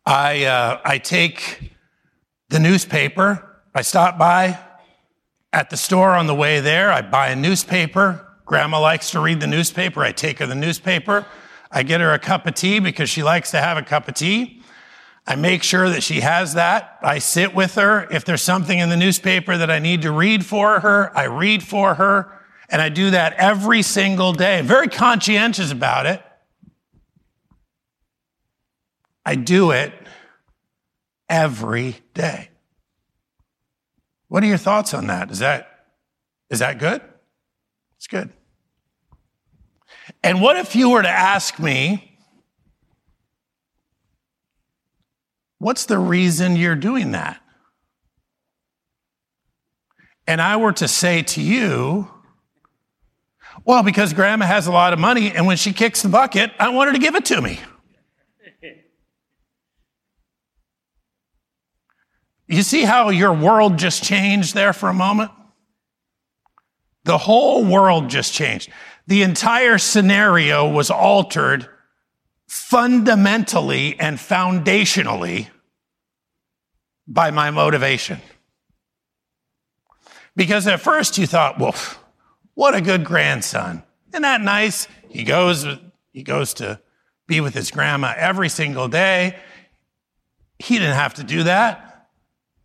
I, 0.04 0.46
uh, 0.46 0.82
I 0.84 0.98
take 0.98 1.74
the 2.50 2.60
newspaper. 2.60 3.62
I 3.76 3.84
stop 3.84 4.18
by 4.18 4.58
at 5.54 5.70
the 5.70 5.78
store 5.78 6.16
on 6.16 6.26
the 6.26 6.34
way 6.34 6.60
there. 6.60 6.92
I 6.92 7.04
buy 7.04 7.28
a 7.28 7.36
newspaper. 7.36 8.28
Grandma 8.46 8.82
likes 8.82 9.12
to 9.12 9.20
read 9.20 9.42
the 9.42 9.48
newspaper. 9.48 10.02
I 10.02 10.12
take 10.12 10.40
her 10.40 10.48
the 10.48 10.56
newspaper. 10.56 11.28
I 11.78 11.84
get 11.84 12.02
her 12.02 12.12
a 12.12 12.18
cup 12.18 12.48
of 12.48 12.56
tea 12.56 12.80
because 12.80 13.08
she 13.08 13.22
likes 13.22 13.52
to 13.52 13.62
have 13.62 13.78
a 13.78 13.84
cup 13.84 14.08
of 14.08 14.16
tea. 14.16 14.64
I 15.28 15.36
make 15.36 15.62
sure 15.62 15.88
that 15.92 16.02
she 16.02 16.22
has 16.22 16.56
that. 16.56 16.98
I 17.04 17.20
sit 17.20 17.54
with 17.54 17.76
her. 17.76 18.08
If 18.12 18.26
there's 18.26 18.42
something 18.42 18.80
in 18.80 18.90
the 18.90 18.98
newspaper 18.98 19.56
that 19.56 19.70
I 19.70 19.78
need 19.78 20.02
to 20.02 20.12
read 20.12 20.44
for 20.44 20.80
her, 20.80 21.16
I 21.16 21.26
read 21.26 21.62
for 21.62 21.94
her. 21.94 22.34
And 22.68 22.82
I 22.82 22.90
do 22.90 23.12
that 23.12 23.34
every 23.34 23.84
single 23.84 24.34
day. 24.34 24.60
very 24.62 24.88
conscientious 24.88 25.72
about 25.72 26.08
it. 26.08 26.24
I 29.24 29.36
do 29.36 29.70
it 29.70 29.94
every 31.30 31.98
day. 32.16 32.50
What 34.30 34.42
are 34.42 34.48
your 34.48 34.58
thoughts 34.58 34.96
on 34.96 35.06
that? 35.08 35.30
Is 35.30 35.38
that, 35.40 35.86
is 36.50 36.58
that 36.58 36.80
good? 36.80 37.04
It's 37.98 38.08
good. 38.08 38.34
And 40.24 40.42
what 40.42 40.58
if 40.58 40.76
you 40.76 40.90
were 40.90 41.02
to 41.02 41.10
ask 41.10 41.60
me, 41.60 42.08
What's 45.60 45.86
the 45.86 45.98
reason 45.98 46.56
you're 46.56 46.76
doing 46.76 47.12
that? 47.12 47.42
And 50.28 50.42
I 50.42 50.58
were 50.58 50.74
to 50.74 50.88
say 50.88 51.24
to 51.24 51.42
you, 51.42 52.10
well, 53.66 53.82
because 53.82 54.14
grandma 54.14 54.46
has 54.46 54.68
a 54.68 54.72
lot 54.72 54.94
of 54.94 55.00
money, 55.00 55.32
and 55.32 55.48
when 55.48 55.58
she 55.58 55.74
kicks 55.74 56.02
the 56.02 56.10
bucket, 56.10 56.52
I 56.60 56.70
want 56.70 56.90
her 56.90 56.94
to 56.94 57.00
give 57.00 57.16
it 57.16 57.26
to 57.26 57.42
me. 57.42 57.60
You 62.50 62.64
see 62.64 62.84
how 62.84 63.10
your 63.10 63.34
world 63.34 63.76
just 63.76 64.06
changed 64.06 64.54
there 64.54 64.72
for 64.72 64.88
a 64.88 64.94
moment? 64.94 65.32
The 67.04 67.18
whole 67.18 67.66
world 67.66 68.08
just 68.08 68.34
changed. 68.34 68.70
The 69.08 69.24
entire 69.24 69.78
scenario 69.78 70.70
was 70.70 70.92
altered 70.92 71.68
fundamentally 72.46 73.98
and 74.00 74.18
foundationally 74.18 75.48
by 77.08 77.32
my 77.32 77.52
motivation. 77.52 78.20
Because 80.36 80.68
at 80.68 80.82
first 80.82 81.18
you 81.18 81.26
thought, 81.26 81.58
well, 81.58 81.76
what 82.54 82.76
a 82.76 82.82
good 82.82 83.04
grandson. 83.04 83.84
Isn't 84.10 84.22
that 84.24 84.42
nice? 84.42 84.88
He 85.10 85.24
goes, 85.24 85.66
he 86.12 86.24
goes 86.24 86.54
to 86.56 86.80
be 87.28 87.40
with 87.42 87.54
his 87.54 87.72
grandma 87.72 88.14
every 88.16 88.50
single 88.50 88.88
day. 88.88 89.38
He 90.60 90.78
didn't 90.78 90.96
have 90.96 91.16
to 91.16 91.24
do 91.24 91.44
that. 91.44 92.10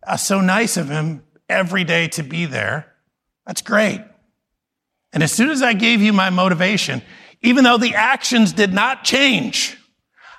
That's 0.05 0.23
so 0.23 0.41
nice 0.41 0.77
of 0.77 0.89
him 0.89 1.23
every 1.47 1.83
day 1.83 2.07
to 2.09 2.23
be 2.23 2.45
there. 2.45 2.93
That's 3.45 3.61
great. 3.61 4.01
And 5.13 5.23
as 5.23 5.31
soon 5.31 5.49
as 5.51 5.61
I 5.61 5.73
gave 5.73 6.01
you 6.01 6.11
my 6.11 6.29
motivation, 6.29 7.01
even 7.43 7.65
though 7.65 7.77
the 7.77 7.93
actions 7.93 8.53
did 8.53 8.73
not 8.73 9.03
change. 9.03 9.77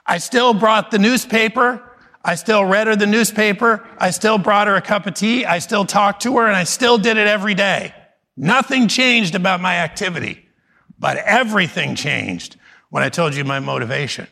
I 0.06 0.18
still 0.18 0.54
brought 0.54 0.90
the 0.90 0.98
newspaper. 0.98 1.82
I 2.24 2.34
still 2.34 2.64
read 2.64 2.86
her 2.86 2.96
the 2.96 3.06
newspaper. 3.06 3.86
I 3.98 4.10
still 4.10 4.38
brought 4.38 4.66
her 4.66 4.74
a 4.74 4.82
cup 4.82 5.06
of 5.06 5.14
tea. 5.14 5.44
I 5.44 5.58
still 5.58 5.84
talked 5.84 6.22
to 6.22 6.38
her 6.38 6.46
and 6.46 6.56
I 6.56 6.64
still 6.64 6.98
did 6.98 7.18
it 7.18 7.26
every 7.26 7.54
day. 7.54 7.94
Nothing 8.36 8.88
changed 8.88 9.34
about 9.34 9.60
my 9.60 9.76
activity, 9.76 10.48
but 10.98 11.18
everything 11.18 11.94
changed 11.94 12.56
when 12.88 13.02
I 13.02 13.10
told 13.10 13.34
you 13.34 13.44
my 13.44 13.60
motivation. 13.60 14.26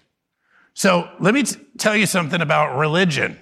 So 0.74 1.08
let 1.20 1.34
me 1.34 1.42
t- 1.42 1.60
tell 1.76 1.94
you 1.94 2.06
something 2.06 2.40
about 2.40 2.78
religion. 2.78 3.38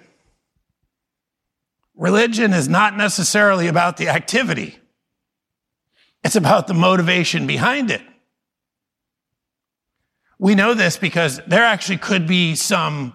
Religion 1.94 2.52
is 2.52 2.68
not 2.68 2.96
necessarily 2.96 3.68
about 3.68 3.96
the 3.96 4.08
activity. 4.08 4.79
It's 6.22 6.36
about 6.36 6.66
the 6.66 6.74
motivation 6.74 7.46
behind 7.46 7.90
it. 7.90 8.02
We 10.38 10.54
know 10.54 10.74
this 10.74 10.96
because 10.96 11.40
there 11.46 11.64
actually 11.64 11.98
could 11.98 12.26
be 12.26 12.54
some, 12.54 13.12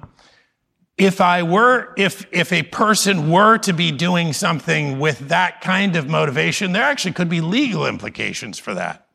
if 0.98 1.22
I 1.22 1.44
were, 1.44 1.94
if, 1.98 2.28
if 2.32 2.54
a 2.54 2.64
person 2.64 3.32
were 3.32 3.58
to 3.60 3.74
be 3.74 3.92
doing 3.92 4.32
something 4.32 5.00
with 5.00 5.30
that 5.30 5.62
kind 5.62 5.96
of 5.96 6.08
motivation, 6.08 6.72
there 6.72 6.84
actually 6.84 7.14
could 7.14 7.30
be 7.30 7.42
legal 7.42 7.88
implications 7.88 8.60
for 8.60 8.74
that. 8.76 9.08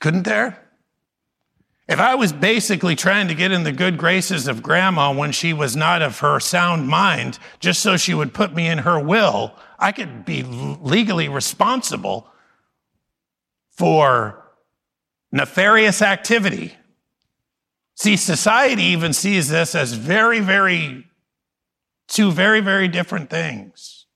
Couldn't 0.00 0.24
there? 0.24 0.63
If 1.94 2.00
I 2.00 2.16
was 2.16 2.32
basically 2.32 2.96
trying 2.96 3.28
to 3.28 3.36
get 3.36 3.52
in 3.52 3.62
the 3.62 3.70
good 3.70 3.98
graces 3.98 4.48
of 4.48 4.64
grandma 4.64 5.14
when 5.14 5.30
she 5.30 5.52
was 5.52 5.76
not 5.76 6.02
of 6.02 6.18
her 6.18 6.40
sound 6.40 6.88
mind, 6.88 7.38
just 7.60 7.80
so 7.80 7.96
she 7.96 8.12
would 8.12 8.34
put 8.34 8.52
me 8.52 8.66
in 8.66 8.78
her 8.78 8.98
will, 8.98 9.54
I 9.78 9.92
could 9.92 10.24
be 10.24 10.42
legally 10.42 11.28
responsible 11.28 12.26
for 13.70 14.44
nefarious 15.30 16.02
activity. 16.02 16.74
See, 17.94 18.16
society 18.16 18.82
even 18.82 19.12
sees 19.12 19.48
this 19.48 19.76
as 19.76 19.92
very, 19.92 20.40
very, 20.40 21.06
two 22.08 22.32
very, 22.32 22.58
very 22.58 22.88
different 22.88 23.30
things. 23.30 24.06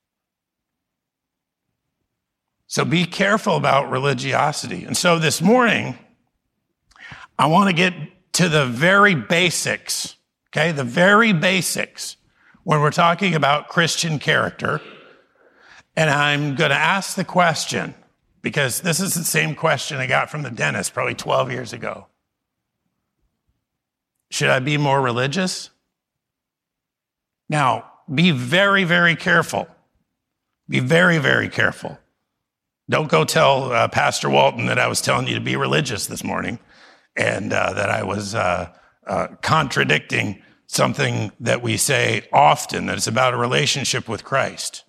So 2.66 2.84
be 2.84 3.04
careful 3.04 3.54
about 3.54 3.88
religiosity. 3.88 4.82
And 4.82 4.96
so 4.96 5.20
this 5.20 5.40
morning, 5.40 5.96
I 7.38 7.46
want 7.46 7.68
to 7.68 7.74
get 7.74 7.94
to 8.34 8.48
the 8.48 8.66
very 8.66 9.14
basics, 9.14 10.16
okay? 10.50 10.72
The 10.72 10.84
very 10.84 11.32
basics 11.32 12.16
when 12.64 12.80
we're 12.80 12.90
talking 12.90 13.34
about 13.34 13.68
Christian 13.68 14.18
character. 14.18 14.80
And 15.96 16.10
I'm 16.10 16.54
going 16.54 16.70
to 16.70 16.76
ask 16.76 17.14
the 17.14 17.24
question 17.24 17.94
because 18.42 18.80
this 18.80 19.00
is 19.00 19.14
the 19.14 19.24
same 19.24 19.54
question 19.54 19.98
I 19.98 20.06
got 20.06 20.30
from 20.30 20.42
the 20.42 20.50
dentist 20.50 20.94
probably 20.94 21.14
12 21.14 21.50
years 21.52 21.72
ago. 21.72 22.06
Should 24.30 24.50
I 24.50 24.58
be 24.58 24.76
more 24.76 25.00
religious? 25.00 25.70
Now, 27.48 27.90
be 28.12 28.30
very, 28.30 28.84
very 28.84 29.16
careful. 29.16 29.68
Be 30.68 30.80
very, 30.80 31.18
very 31.18 31.48
careful. 31.48 31.98
Don't 32.90 33.08
go 33.08 33.24
tell 33.24 33.72
uh, 33.72 33.88
Pastor 33.88 34.28
Walton 34.28 34.66
that 34.66 34.78
I 34.78 34.86
was 34.86 35.00
telling 35.00 35.26
you 35.26 35.34
to 35.34 35.40
be 35.40 35.56
religious 35.56 36.06
this 36.06 36.24
morning 36.24 36.58
and 37.18 37.52
uh, 37.52 37.74
that 37.74 37.90
I 37.90 38.04
was 38.04 38.34
uh, 38.34 38.72
uh 39.06 39.28
contradicting 39.42 40.42
something 40.66 41.32
that 41.40 41.62
we 41.62 41.76
say 41.76 42.26
often 42.32 42.86
that 42.86 42.96
it's 42.96 43.06
about 43.06 43.34
a 43.34 43.38
relationship 43.38 44.08
with 44.08 44.24
Christ. 44.24 44.84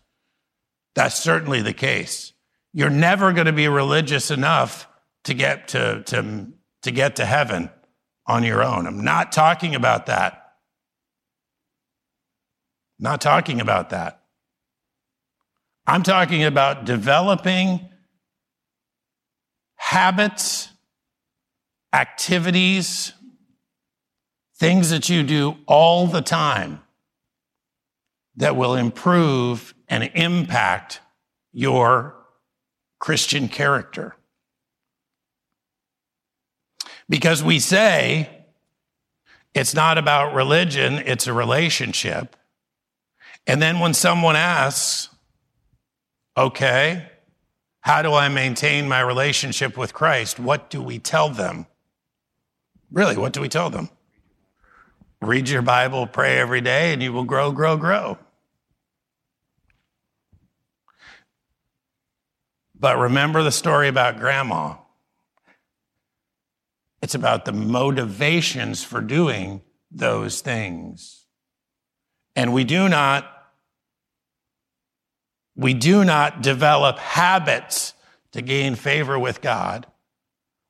That's 0.94 1.18
certainly 1.18 1.62
the 1.62 1.74
case. 1.74 2.34
You're 2.74 2.90
never 2.90 3.34
going 3.34 3.48
to 3.48 3.54
be 3.54 3.68
religious 3.68 4.30
enough 4.30 4.88
to 5.24 5.34
get 5.34 5.70
to, 5.70 6.04
to, 6.04 6.48
to 6.84 6.92
get 6.92 7.16
to 7.16 7.26
heaven 7.26 7.70
on 8.28 8.44
your 8.44 8.64
own. 8.64 8.86
I'm 8.86 9.04
not 9.04 9.32
talking 9.32 9.74
about 9.74 10.06
that. 10.06 10.54
Not 13.00 13.22
talking 13.22 13.62
about 13.62 13.90
that. 13.92 14.22
I'm 15.88 16.04
talking 16.04 16.44
about 16.44 16.86
developing 16.86 17.90
habits, 19.78 20.70
activities, 21.94 23.14
things 24.56 24.90
that 24.90 25.10
you 25.10 25.24
do 25.24 25.58
all 25.66 26.08
the 26.08 26.22
time 26.22 26.82
that 28.36 28.56
will 28.56 28.76
improve 28.76 29.74
and 29.88 30.10
impact 30.14 31.02
your 31.52 32.16
Christian 33.00 33.48
character. 33.48 34.16
Because 37.08 37.44
we 37.44 37.60
say 37.60 38.30
it's 39.54 39.74
not 39.74 39.98
about 39.98 40.36
religion, 40.36 40.96
it's 41.06 41.26
a 41.26 41.34
relationship. 41.34 42.36
And 43.48 43.62
then 43.62 43.80
when 43.80 43.94
someone 43.94 44.36
asks, 44.36 45.10
okay, 46.38 47.10
how 47.82 48.02
do 48.02 48.14
I 48.14 48.30
maintain 48.30 48.88
my 48.88 49.00
relationship 49.00 49.76
with 49.76 49.94
Christ? 49.94 50.40
What 50.40 50.70
do 50.70 50.82
we 50.82 51.00
tell 51.00 51.30
them? 51.30 51.66
Really, 52.92 53.18
what 53.18 53.34
do 53.34 53.42
we 53.42 53.50
tell 53.50 53.70
them? 53.70 53.90
Read 55.22 55.50
your 55.50 55.62
Bible, 55.62 56.08
pray 56.08 56.40
every 56.40 56.62
day, 56.62 56.94
and 56.94 57.04
you 57.04 57.12
will 57.12 57.26
grow, 57.26 57.52
grow, 57.52 57.78
grow. 57.78 58.18
But 62.80 62.98
remember 62.98 63.44
the 63.44 63.52
story 63.52 63.90
about 63.90 64.20
grandma. 64.20 64.76
It's 67.02 67.16
about 67.16 67.46
the 67.46 67.52
motivations 67.52 68.84
for 68.84 69.02
doing 69.02 69.62
those 69.92 70.42
things. 70.42 71.26
And 72.36 72.54
we 72.54 72.64
do 72.64 72.88
not 72.88 73.36
we 75.56 75.74
do 75.74 76.06
not 76.06 76.42
develop 76.42 77.00
habits 77.00 77.94
to 78.32 78.42
gain 78.42 78.76
favor 78.76 79.20
with 79.20 79.42
God. 79.42 79.88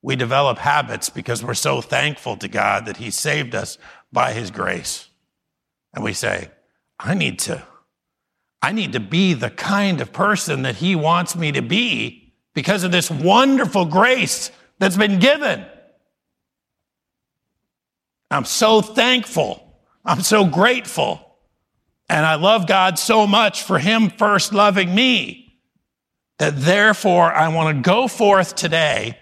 We 0.02 0.16
develop 0.16 0.60
habits 0.60 1.10
because 1.10 1.44
we're 1.44 1.54
so 1.54 1.82
thankful 1.82 2.38
to 2.38 2.48
God 2.48 2.86
that 2.86 2.98
he 2.98 3.12
saved 3.12 3.54
us 3.54 3.78
by 4.12 4.34
his 4.34 4.50
grace. 4.50 5.10
And 5.94 6.04
we 6.04 6.14
say, 6.14 6.52
I 7.00 7.14
need 7.14 7.40
to 7.40 7.64
I 8.62 8.74
need 8.74 8.94
to 8.94 9.00
be 9.00 9.34
the 9.34 9.50
kind 9.50 10.02
of 10.02 10.12
person 10.12 10.64
that 10.64 10.76
he 10.76 10.96
wants 10.96 11.36
me 11.36 11.54
to 11.54 11.62
be 11.62 12.34
because 12.54 12.84
of 12.84 12.92
this 12.92 13.10
wonderful 13.10 13.86
grace 13.86 14.52
that's 14.80 14.98
been 14.98 15.20
given. 15.20 15.66
I'm 18.30 18.46
so 18.46 18.82
thankful. 18.82 19.78
I'm 20.06 20.22
so 20.22 20.46
grateful. 20.46 21.38
And 22.10 22.26
I 22.26 22.36
love 22.36 22.68
God 22.68 23.00
so 23.00 23.26
much 23.26 23.64
for 23.64 23.80
him 23.80 24.10
first 24.10 24.54
loving 24.54 24.94
me 24.94 25.58
that 26.38 26.58
therefore 26.58 27.32
I 27.32 27.48
want 27.50 27.78
to 27.78 27.82
go 27.82 28.08
forth 28.08 28.56
today 28.56 29.19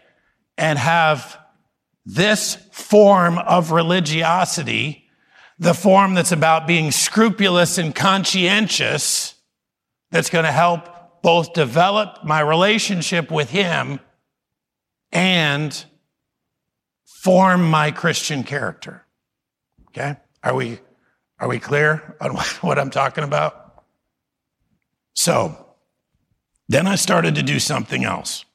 and 0.58 0.80
have 0.80 1.38
this 2.06 2.56
form 2.72 3.38
of 3.38 3.72
religiosity 3.72 5.08
the 5.60 5.74
form 5.74 6.14
that's 6.14 6.32
about 6.32 6.68
being 6.68 6.92
scrupulous 6.92 7.78
and 7.78 7.94
conscientious 7.96 9.36
that's 10.12 10.30
going 10.30 10.46
to 10.46 10.52
help 10.52 11.22
both 11.22 11.54
develop 11.54 12.24
my 12.24 12.40
relationship 12.40 13.32
with 13.32 13.50
Him 13.50 14.00
and 15.12 15.86
form 17.06 17.70
my 17.70 17.92
Christian 17.92 18.44
character. 18.44 19.06
Okay? 19.90 20.18
Are 20.44 20.54
we, 20.54 20.80
are 21.40 21.48
we 21.48 21.60
clear 21.60 22.16
on 22.22 22.36
what 22.62 22.78
I'm 22.78 22.92
talking 22.92 23.24
about? 23.24 23.84
So, 25.16 25.64
then 26.70 26.86
I 26.86 26.96
started 26.96 27.36
to 27.36 27.44
do 27.44 27.60
something 27.60 28.04
else. 28.04 28.46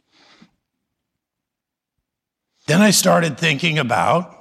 Then 2.67 2.81
I 2.81 2.91
started 2.91 3.39
thinking 3.39 3.79
about 3.79 4.39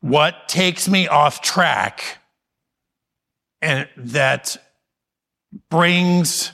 what 0.00 0.48
takes 0.48 0.88
me 0.88 1.06
off 1.08 1.40
track 1.40 2.18
and 3.60 3.88
that 3.96 4.56
brings 5.70 6.52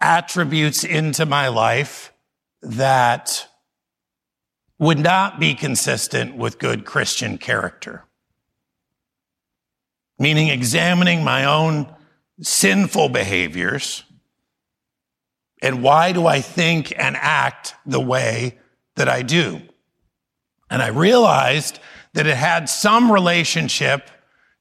attributes 0.00 0.84
into 0.84 1.26
my 1.26 1.48
life 1.48 2.12
that 2.62 3.48
would 4.78 4.98
not 4.98 5.38
be 5.38 5.54
consistent 5.54 6.36
with 6.36 6.58
good 6.58 6.86
Christian 6.86 7.36
character. 7.36 8.04
Meaning 10.18 10.48
examining 10.48 11.22
my 11.22 11.44
own 11.44 11.94
sinful 12.40 13.10
behaviors 13.10 14.04
and 15.62 15.82
why 15.82 16.12
do 16.12 16.26
I 16.26 16.40
think 16.40 16.92
and 16.98 17.16
act 17.16 17.74
the 17.84 18.00
way 18.00 18.58
that 18.96 19.08
I 19.08 19.22
do? 19.22 19.60
And 20.70 20.82
I 20.82 20.88
realized 20.88 21.78
that 22.14 22.26
it 22.26 22.36
had 22.36 22.68
some 22.68 23.10
relationship 23.12 24.10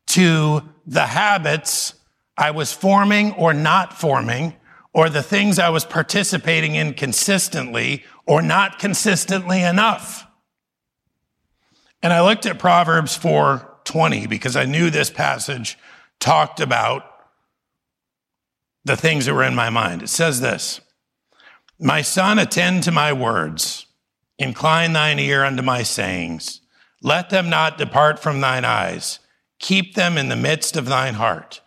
to 0.07 0.63
the 0.85 1.05
habits 1.05 1.93
I 2.37 2.51
was 2.51 2.73
forming 2.73 3.33
or 3.33 3.53
not 3.53 3.97
forming, 3.97 4.55
or 4.93 5.09
the 5.09 5.21
things 5.21 5.59
I 5.59 5.69
was 5.69 5.85
participating 5.85 6.75
in 6.75 6.93
consistently 6.93 8.03
or 8.25 8.41
not 8.41 8.79
consistently 8.79 9.61
enough. 9.61 10.25
And 12.01 12.13
I 12.13 12.21
looked 12.21 12.45
at 12.45 12.59
Proverbs 12.59 13.17
4:20 13.17 14.25
because 14.27 14.55
I 14.55 14.65
knew 14.65 14.89
this 14.89 15.09
passage 15.09 15.77
talked 16.19 16.59
about 16.59 17.05
the 18.85 18.95
things 18.95 19.25
that 19.25 19.33
were 19.33 19.43
in 19.43 19.55
my 19.55 19.69
mind. 19.69 20.01
It 20.01 20.09
says 20.09 20.41
this, 20.41 20.79
"My 21.79 22.01
son, 22.01 22.39
attend 22.39 22.83
to 22.83 22.91
my 22.91 23.13
words. 23.13 23.85
Incline 24.37 24.93
thine 24.93 25.19
ear 25.19 25.43
unto 25.43 25.61
my 25.61 25.83
sayings. 25.83 26.61
Let 27.01 27.29
them 27.29 27.49
not 27.49 27.77
depart 27.77 28.19
from 28.19 28.41
thine 28.41 28.65
eyes. 28.65 29.19
Keep 29.59 29.95
them 29.95 30.17
in 30.17 30.29
the 30.29 30.35
midst 30.35 30.75
of 30.75 30.85
thine 30.85 31.15
heart. 31.15 31.61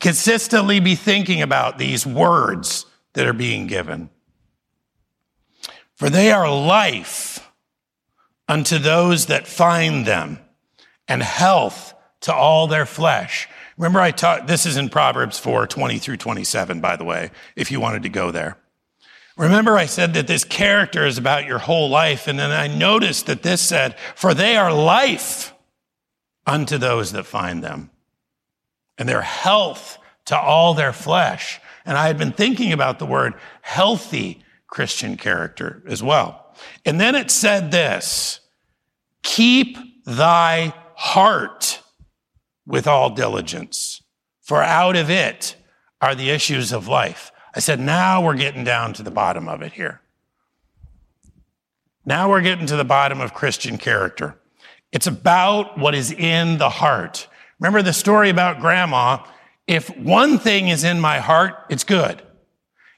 Consistently 0.00 0.80
be 0.80 0.94
thinking 0.94 1.42
about 1.42 1.78
these 1.78 2.06
words 2.06 2.86
that 3.12 3.26
are 3.26 3.32
being 3.32 3.66
given. 3.66 4.10
For 5.94 6.10
they 6.10 6.32
are 6.32 6.50
life 6.50 7.50
unto 8.48 8.78
those 8.78 9.26
that 9.26 9.46
find 9.46 10.04
them 10.06 10.38
and 11.06 11.22
health 11.22 11.94
to 12.22 12.34
all 12.34 12.66
their 12.66 12.86
flesh. 12.86 13.48
Remember 13.76 14.00
I 14.00 14.10
taught, 14.10 14.46
this 14.46 14.66
is 14.66 14.76
in 14.76 14.88
Proverbs 14.88 15.38
4, 15.38 15.66
20 15.66 15.98
through 15.98 16.16
27, 16.16 16.80
by 16.80 16.96
the 16.96 17.04
way, 17.04 17.30
if 17.56 17.70
you 17.70 17.80
wanted 17.80 18.02
to 18.02 18.08
go 18.08 18.30
there. 18.30 18.56
Remember, 19.36 19.76
I 19.76 19.86
said 19.86 20.14
that 20.14 20.26
this 20.26 20.44
character 20.44 21.06
is 21.06 21.18
about 21.18 21.46
your 21.46 21.58
whole 21.58 21.88
life. 21.88 22.28
And 22.28 22.38
then 22.38 22.50
I 22.50 22.66
noticed 22.66 23.26
that 23.26 23.42
this 23.42 23.60
said, 23.60 23.96
for 24.14 24.34
they 24.34 24.56
are 24.56 24.72
life 24.72 25.54
unto 26.46 26.78
those 26.78 27.12
that 27.12 27.24
find 27.24 27.62
them 27.62 27.90
and 28.98 29.08
their 29.08 29.22
health 29.22 29.98
to 30.26 30.38
all 30.38 30.74
their 30.74 30.92
flesh. 30.92 31.60
And 31.84 31.96
I 31.96 32.06
had 32.06 32.18
been 32.18 32.32
thinking 32.32 32.72
about 32.72 32.98
the 32.98 33.06
word 33.06 33.34
healthy 33.62 34.44
Christian 34.66 35.16
character 35.16 35.82
as 35.86 36.02
well. 36.02 36.54
And 36.84 37.00
then 37.00 37.14
it 37.14 37.30
said 37.30 37.70
this, 37.70 38.40
keep 39.22 39.76
thy 40.04 40.74
heart 40.94 41.82
with 42.66 42.86
all 42.86 43.10
diligence, 43.10 44.02
for 44.40 44.62
out 44.62 44.94
of 44.94 45.10
it 45.10 45.56
are 46.00 46.14
the 46.14 46.30
issues 46.30 46.72
of 46.72 46.86
life. 46.86 47.31
I 47.54 47.60
said, 47.60 47.80
now 47.80 48.24
we're 48.24 48.36
getting 48.36 48.64
down 48.64 48.92
to 48.94 49.02
the 49.02 49.10
bottom 49.10 49.48
of 49.48 49.62
it 49.62 49.72
here. 49.72 50.00
Now 52.04 52.30
we're 52.30 52.40
getting 52.40 52.66
to 52.66 52.76
the 52.76 52.84
bottom 52.84 53.20
of 53.20 53.34
Christian 53.34 53.78
character. 53.78 54.36
It's 54.90 55.06
about 55.06 55.78
what 55.78 55.94
is 55.94 56.10
in 56.12 56.58
the 56.58 56.68
heart. 56.68 57.28
Remember 57.60 57.82
the 57.82 57.92
story 57.92 58.30
about 58.30 58.60
grandma? 58.60 59.24
If 59.66 59.96
one 59.96 60.38
thing 60.38 60.68
is 60.68 60.84
in 60.84 61.00
my 61.00 61.18
heart, 61.18 61.54
it's 61.68 61.84
good. 61.84 62.22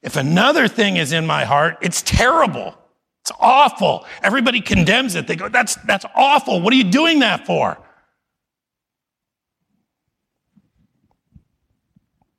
If 0.02 0.16
another 0.16 0.68
thing 0.68 0.96
is 0.96 1.12
in 1.12 1.26
my 1.26 1.44
heart, 1.44 1.78
it's 1.82 2.02
terrible. 2.02 2.76
It's 3.22 3.32
awful. 3.40 4.06
Everybody 4.22 4.60
condemns 4.60 5.14
it. 5.14 5.26
They 5.26 5.36
go, 5.36 5.48
that's, 5.48 5.76
that's 5.76 6.04
awful. 6.14 6.60
What 6.60 6.72
are 6.72 6.76
you 6.76 6.84
doing 6.84 7.20
that 7.20 7.46
for? 7.46 7.78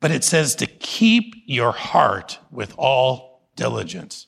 But 0.00 0.10
it 0.10 0.24
says 0.24 0.54
to 0.56 0.66
keep 0.66 1.34
your 1.46 1.72
heart 1.72 2.38
with 2.50 2.74
all 2.76 3.50
diligence. 3.56 4.26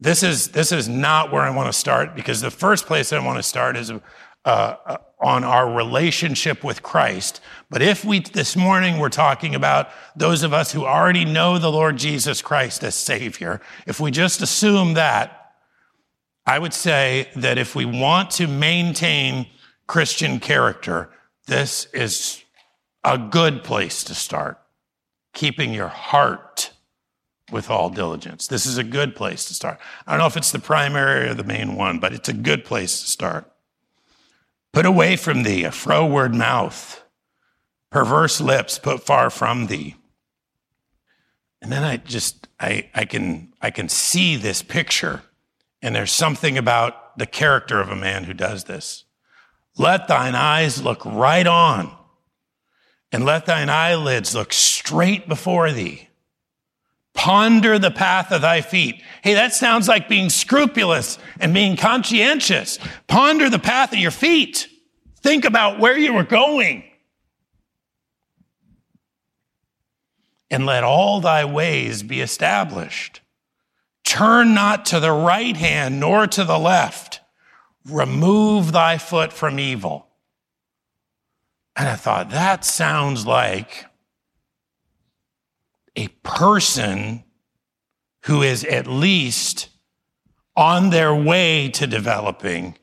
This 0.00 0.24
is, 0.24 0.48
this 0.48 0.72
is 0.72 0.88
not 0.88 1.30
where 1.30 1.42
I 1.42 1.50
want 1.50 1.72
to 1.72 1.78
start 1.78 2.16
because 2.16 2.40
the 2.40 2.50
first 2.50 2.86
place 2.86 3.12
I 3.12 3.24
want 3.24 3.38
to 3.38 3.42
start 3.42 3.76
is 3.76 3.92
uh, 4.44 4.96
on 5.20 5.44
our 5.44 5.72
relationship 5.72 6.64
with 6.64 6.82
Christ. 6.82 7.40
But 7.70 7.82
if 7.82 8.04
we, 8.04 8.18
this 8.18 8.56
morning, 8.56 8.98
we're 8.98 9.08
talking 9.08 9.54
about 9.54 9.90
those 10.16 10.42
of 10.42 10.52
us 10.52 10.72
who 10.72 10.84
already 10.84 11.24
know 11.24 11.58
the 11.58 11.70
Lord 11.70 11.96
Jesus 11.96 12.42
Christ 12.42 12.82
as 12.82 12.96
Savior, 12.96 13.60
if 13.86 14.00
we 14.00 14.10
just 14.10 14.42
assume 14.42 14.94
that, 14.94 15.52
I 16.44 16.58
would 16.58 16.74
say 16.74 17.28
that 17.36 17.56
if 17.56 17.76
we 17.76 17.84
want 17.84 18.32
to 18.32 18.48
maintain 18.48 19.46
Christian 19.86 20.40
character, 20.40 21.10
this 21.46 21.86
is 21.92 22.41
a 23.04 23.18
good 23.18 23.64
place 23.64 24.04
to 24.04 24.14
start. 24.14 24.58
Keeping 25.34 25.72
your 25.72 25.88
heart 25.88 26.72
with 27.50 27.70
all 27.70 27.90
diligence. 27.90 28.46
This 28.46 28.66
is 28.66 28.78
a 28.78 28.84
good 28.84 29.14
place 29.14 29.44
to 29.46 29.54
start. 29.54 29.78
I 30.06 30.12
don't 30.12 30.20
know 30.20 30.26
if 30.26 30.36
it's 30.36 30.52
the 30.52 30.58
primary 30.58 31.28
or 31.28 31.34
the 31.34 31.44
main 31.44 31.74
one, 31.76 31.98
but 31.98 32.12
it's 32.12 32.28
a 32.28 32.34
good 32.34 32.64
place 32.64 33.00
to 33.00 33.10
start. 33.10 33.50
Put 34.72 34.86
away 34.86 35.16
from 35.16 35.42
thee 35.42 35.64
a 35.64 35.70
froward 35.70 36.34
mouth, 36.34 37.04
perverse 37.90 38.40
lips 38.40 38.78
put 38.78 39.04
far 39.04 39.28
from 39.28 39.66
thee. 39.66 39.96
And 41.60 41.70
then 41.70 41.84
I 41.84 41.98
just, 41.98 42.48
I, 42.58 42.88
I 42.94 43.04
can, 43.04 43.52
I 43.60 43.70
can 43.70 43.88
see 43.88 44.36
this 44.36 44.62
picture. 44.62 45.22
And 45.82 45.94
there's 45.94 46.10
something 46.10 46.56
about 46.56 47.16
the 47.18 47.26
character 47.26 47.80
of 47.80 47.88
a 47.88 47.96
man 47.96 48.24
who 48.24 48.32
does 48.34 48.64
this. 48.64 49.04
Let 49.76 50.08
thine 50.08 50.34
eyes 50.34 50.82
look 50.82 51.04
right 51.04 51.46
on 51.46 51.94
and 53.12 53.24
let 53.24 53.46
thine 53.46 53.68
eyelids 53.68 54.34
look 54.34 54.52
straight 54.52 55.28
before 55.28 55.70
thee. 55.70 56.08
Ponder 57.14 57.78
the 57.78 57.90
path 57.90 58.32
of 58.32 58.40
thy 58.40 58.62
feet. 58.62 59.02
Hey, 59.22 59.34
that 59.34 59.52
sounds 59.52 59.86
like 59.86 60.08
being 60.08 60.30
scrupulous 60.30 61.18
and 61.38 61.52
being 61.52 61.76
conscientious. 61.76 62.78
Ponder 63.06 63.50
the 63.50 63.58
path 63.58 63.92
of 63.92 63.98
your 63.98 64.10
feet. 64.10 64.66
Think 65.20 65.44
about 65.44 65.78
where 65.78 65.96
you 65.96 66.14
were 66.14 66.24
going. 66.24 66.84
And 70.50 70.66
let 70.66 70.84
all 70.84 71.20
thy 71.20 71.44
ways 71.44 72.02
be 72.02 72.20
established. 72.20 73.20
Turn 74.04 74.54
not 74.54 74.86
to 74.86 75.00
the 75.00 75.12
right 75.12 75.56
hand 75.56 76.00
nor 76.00 76.26
to 76.26 76.44
the 76.44 76.58
left. 76.58 77.20
Remove 77.84 78.72
thy 78.72 78.98
foot 78.98 79.32
from 79.32 79.58
evil. 79.58 80.08
And 81.76 81.88
I 81.88 81.96
thought, 81.96 82.30
that 82.30 82.64
sounds 82.64 83.26
like 83.26 83.86
a 85.96 86.08
person 86.22 87.24
who 88.24 88.42
is 88.42 88.64
at 88.64 88.86
least 88.86 89.68
on 90.54 90.90
their 90.90 91.14
way 91.14 91.68
to 91.70 91.86
developing 91.86 92.76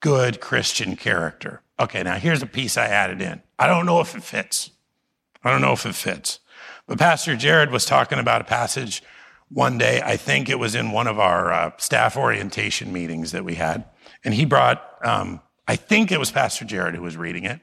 good 0.00 0.40
Christian 0.40 0.96
character. 0.96 1.62
Okay, 1.78 2.02
now 2.02 2.16
here's 2.16 2.42
a 2.42 2.46
piece 2.46 2.76
I 2.76 2.86
added 2.86 3.22
in. 3.22 3.42
I 3.58 3.66
don't 3.66 3.86
know 3.86 4.00
if 4.00 4.14
it 4.14 4.22
fits. 4.22 4.70
I 5.42 5.50
don't 5.50 5.62
know 5.62 5.72
if 5.72 5.86
it 5.86 5.94
fits. 5.94 6.40
But 6.86 6.98
Pastor 6.98 7.36
Jared 7.36 7.70
was 7.70 7.86
talking 7.86 8.18
about 8.18 8.42
a 8.42 8.44
passage 8.44 9.02
one 9.48 9.78
day. 9.78 10.02
I 10.04 10.16
think 10.16 10.48
it 10.48 10.58
was 10.58 10.74
in 10.74 10.92
one 10.92 11.06
of 11.06 11.18
our 11.18 11.52
uh, 11.52 11.70
staff 11.78 12.16
orientation 12.16 12.92
meetings 12.92 13.32
that 13.32 13.44
we 13.44 13.54
had. 13.54 13.84
And 14.24 14.34
he 14.34 14.44
brought, 14.44 14.82
um, 15.02 15.40
I 15.66 15.76
think 15.76 16.12
it 16.12 16.18
was 16.18 16.30
Pastor 16.30 16.64
Jared 16.64 16.94
who 16.94 17.02
was 17.02 17.16
reading 17.16 17.44
it. 17.44 17.60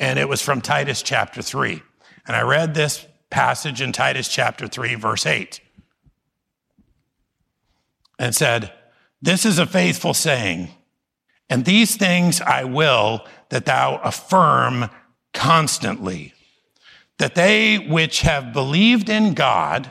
And 0.00 0.18
it 0.18 0.28
was 0.28 0.42
from 0.42 0.62
Titus 0.62 1.02
chapter 1.02 1.42
3. 1.42 1.82
And 2.26 2.34
I 2.34 2.40
read 2.40 2.74
this 2.74 3.06
passage 3.28 3.80
in 3.80 3.92
Titus 3.92 4.28
chapter 4.28 4.66
3, 4.66 4.96
verse 4.96 5.26
8. 5.26 5.60
And 8.18 8.34
said, 8.34 8.72
This 9.22 9.44
is 9.44 9.58
a 9.58 9.66
faithful 9.66 10.14
saying, 10.14 10.70
and 11.48 11.64
these 11.64 11.96
things 11.96 12.40
I 12.40 12.64
will 12.64 13.26
that 13.50 13.66
thou 13.66 13.96
affirm 14.02 14.88
constantly, 15.34 16.32
that 17.18 17.34
they 17.34 17.76
which 17.76 18.22
have 18.22 18.52
believed 18.52 19.08
in 19.08 19.34
God, 19.34 19.90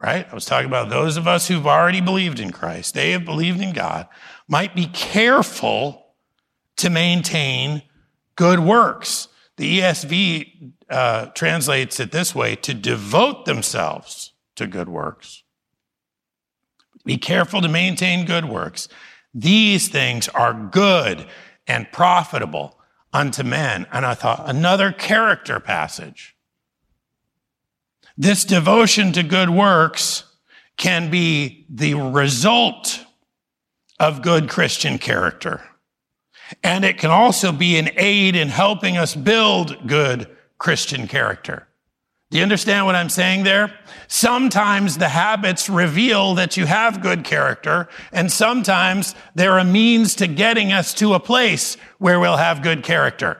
right? 0.00 0.26
I 0.30 0.34
was 0.34 0.44
talking 0.44 0.68
about 0.68 0.90
those 0.90 1.16
of 1.16 1.26
us 1.26 1.48
who've 1.48 1.66
already 1.66 2.00
believed 2.00 2.38
in 2.38 2.52
Christ, 2.52 2.94
they 2.94 3.10
have 3.12 3.24
believed 3.24 3.60
in 3.60 3.72
God, 3.72 4.06
might 4.46 4.74
be 4.74 4.86
careful 4.86 6.06
to 6.76 6.90
maintain 6.90 7.82
good 8.36 8.60
works. 8.60 9.28
The 9.56 9.80
ESV 9.80 10.72
uh, 10.88 11.26
translates 11.26 12.00
it 12.00 12.10
this 12.10 12.34
way 12.34 12.56
to 12.56 12.74
devote 12.74 13.44
themselves 13.44 14.32
to 14.56 14.66
good 14.66 14.88
works. 14.88 15.42
Be 17.04 17.16
careful 17.16 17.60
to 17.60 17.68
maintain 17.68 18.24
good 18.24 18.44
works. 18.44 18.88
These 19.34 19.88
things 19.88 20.28
are 20.28 20.54
good 20.54 21.26
and 21.66 21.90
profitable 21.92 22.78
unto 23.12 23.42
men. 23.42 23.86
And 23.92 24.06
I 24.06 24.14
thought, 24.14 24.48
another 24.48 24.92
character 24.92 25.60
passage. 25.60 26.36
This 28.16 28.44
devotion 28.44 29.12
to 29.12 29.22
good 29.22 29.50
works 29.50 30.24
can 30.76 31.10
be 31.10 31.66
the 31.68 31.94
result 31.94 33.04
of 33.98 34.22
good 34.22 34.48
Christian 34.48 34.98
character. 34.98 35.62
And 36.62 36.84
it 36.84 36.98
can 36.98 37.10
also 37.10 37.52
be 37.52 37.78
an 37.78 37.90
aid 37.96 38.36
in 38.36 38.48
helping 38.48 38.96
us 38.96 39.14
build 39.14 39.86
good 39.86 40.28
Christian 40.58 41.06
character. 41.06 41.66
Do 42.30 42.38
you 42.38 42.44
understand 42.44 42.86
what 42.86 42.94
I'm 42.94 43.10
saying 43.10 43.44
there? 43.44 43.78
Sometimes 44.08 44.96
the 44.96 45.10
habits 45.10 45.68
reveal 45.68 46.34
that 46.36 46.56
you 46.56 46.64
have 46.64 47.02
good 47.02 47.24
character, 47.24 47.90
and 48.10 48.32
sometimes 48.32 49.14
they're 49.34 49.58
a 49.58 49.64
means 49.64 50.14
to 50.14 50.26
getting 50.26 50.72
us 50.72 50.94
to 50.94 51.12
a 51.12 51.20
place 51.20 51.76
where 51.98 52.18
we'll 52.18 52.38
have 52.38 52.62
good 52.62 52.84
character. 52.84 53.36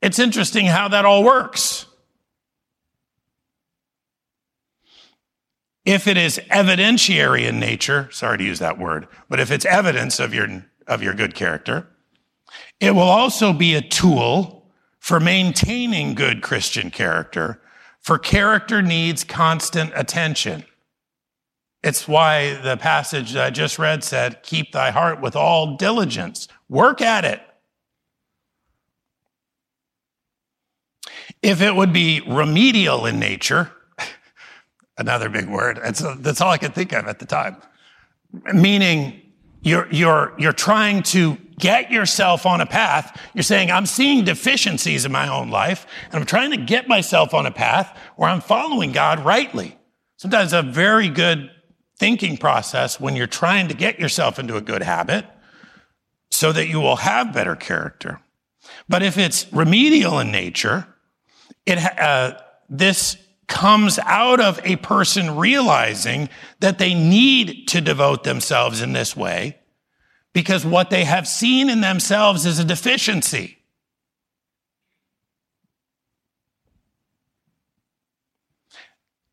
It's 0.00 0.18
interesting 0.18 0.66
how 0.66 0.88
that 0.88 1.04
all 1.04 1.22
works. 1.22 1.86
If 5.84 6.08
it 6.08 6.16
is 6.16 6.40
evidentiary 6.50 7.46
in 7.46 7.60
nature, 7.60 8.08
sorry 8.10 8.38
to 8.38 8.44
use 8.44 8.58
that 8.58 8.78
word, 8.78 9.06
but 9.28 9.38
if 9.38 9.52
it's 9.52 9.64
evidence 9.64 10.18
of 10.18 10.34
your 10.34 10.64
of 10.86 11.02
your 11.02 11.14
good 11.14 11.34
character. 11.34 11.88
It 12.80 12.94
will 12.94 13.02
also 13.02 13.52
be 13.52 13.74
a 13.74 13.80
tool 13.80 14.62
for 14.98 15.18
maintaining 15.18 16.14
good 16.14 16.42
Christian 16.42 16.90
character, 16.90 17.60
for 18.00 18.18
character 18.18 18.82
needs 18.82 19.24
constant 19.24 19.92
attention. 19.94 20.64
It's 21.82 22.06
why 22.06 22.54
the 22.54 22.76
passage 22.76 23.34
I 23.34 23.50
just 23.50 23.78
read 23.78 24.04
said, 24.04 24.42
Keep 24.42 24.72
thy 24.72 24.90
heart 24.90 25.20
with 25.20 25.34
all 25.34 25.76
diligence, 25.76 26.46
work 26.68 27.00
at 27.00 27.24
it. 27.24 27.40
If 31.42 31.60
it 31.60 31.74
would 31.74 31.92
be 31.92 32.20
remedial 32.20 33.04
in 33.06 33.18
nature, 33.18 33.72
another 34.98 35.28
big 35.28 35.48
word, 35.48 35.80
that's, 35.82 36.02
that's 36.18 36.40
all 36.40 36.50
I 36.50 36.58
could 36.58 36.74
think 36.74 36.92
of 36.92 37.08
at 37.08 37.18
the 37.18 37.26
time, 37.26 37.56
meaning 38.54 39.21
you're, 39.62 39.88
you're, 39.90 40.34
you're 40.38 40.52
trying 40.52 41.02
to 41.04 41.36
get 41.58 41.90
yourself 41.90 42.44
on 42.46 42.60
a 42.60 42.66
path. 42.66 43.20
You're 43.34 43.42
saying, 43.44 43.70
I'm 43.70 43.86
seeing 43.86 44.24
deficiencies 44.24 45.04
in 45.04 45.12
my 45.12 45.28
own 45.28 45.50
life, 45.50 45.86
and 46.06 46.16
I'm 46.16 46.26
trying 46.26 46.50
to 46.50 46.56
get 46.56 46.88
myself 46.88 47.32
on 47.32 47.46
a 47.46 47.50
path 47.52 47.96
where 48.16 48.28
I'm 48.28 48.40
following 48.40 48.92
God 48.92 49.24
rightly. 49.24 49.78
Sometimes 50.16 50.52
a 50.52 50.62
very 50.62 51.08
good 51.08 51.50
thinking 51.98 52.36
process 52.36 52.98
when 52.98 53.14
you're 53.14 53.26
trying 53.28 53.68
to 53.68 53.74
get 53.74 54.00
yourself 54.00 54.38
into 54.38 54.56
a 54.56 54.60
good 54.60 54.82
habit 54.82 55.24
so 56.30 56.52
that 56.52 56.66
you 56.66 56.80
will 56.80 56.96
have 56.96 57.32
better 57.32 57.54
character. 57.54 58.20
But 58.88 59.02
if 59.02 59.16
it's 59.16 59.52
remedial 59.52 60.18
in 60.18 60.32
nature, 60.32 60.86
it, 61.66 61.78
uh, 61.78 62.38
this 62.68 63.16
comes 63.52 63.98
out 64.00 64.40
of 64.40 64.58
a 64.64 64.76
person 64.76 65.36
realizing 65.36 66.28
that 66.60 66.78
they 66.78 66.94
need 66.94 67.68
to 67.68 67.82
devote 67.82 68.24
themselves 68.24 68.80
in 68.80 68.94
this 68.94 69.14
way 69.14 69.58
because 70.32 70.64
what 70.64 70.88
they 70.88 71.04
have 71.04 71.28
seen 71.28 71.68
in 71.68 71.82
themselves 71.82 72.46
is 72.46 72.58
a 72.58 72.64
deficiency. 72.64 73.58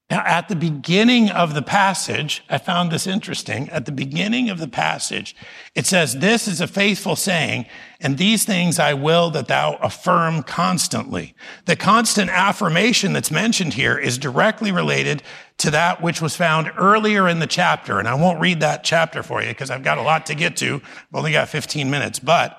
Now, 0.09 0.23
at 0.25 0.49
the 0.49 0.55
beginning 0.55 1.29
of 1.29 1.53
the 1.53 1.61
passage, 1.61 2.43
I 2.49 2.57
found 2.57 2.91
this 2.91 3.05
interesting. 3.05 3.69
At 3.69 3.85
the 3.85 3.91
beginning 3.91 4.49
of 4.49 4.57
the 4.57 4.67
passage, 4.67 5.35
it 5.75 5.85
says, 5.85 6.17
This 6.17 6.47
is 6.47 6.59
a 6.59 6.67
faithful 6.67 7.15
saying, 7.15 7.67
and 7.99 8.17
these 8.17 8.43
things 8.43 8.79
I 8.79 8.95
will 8.95 9.29
that 9.31 9.47
thou 9.47 9.75
affirm 9.75 10.41
constantly. 10.41 11.35
The 11.65 11.75
constant 11.75 12.31
affirmation 12.31 13.13
that's 13.13 13.29
mentioned 13.29 13.75
here 13.75 13.99
is 13.99 14.17
directly 14.17 14.71
related 14.71 15.21
to 15.59 15.69
that 15.71 16.01
which 16.01 16.23
was 16.23 16.35
found 16.35 16.71
earlier 16.75 17.27
in 17.27 17.37
the 17.37 17.45
chapter. 17.45 17.99
And 17.99 18.07
I 18.07 18.15
won't 18.15 18.39
read 18.39 18.61
that 18.61 18.83
chapter 18.83 19.21
for 19.21 19.43
you 19.43 19.49
because 19.49 19.69
I've 19.69 19.83
got 19.83 19.99
a 19.99 20.01
lot 20.01 20.25
to 20.27 20.35
get 20.35 20.57
to. 20.57 20.75
I've 20.75 21.13
only 21.13 21.33
got 21.33 21.49
15 21.49 21.87
minutes, 21.87 22.17
but 22.17 22.58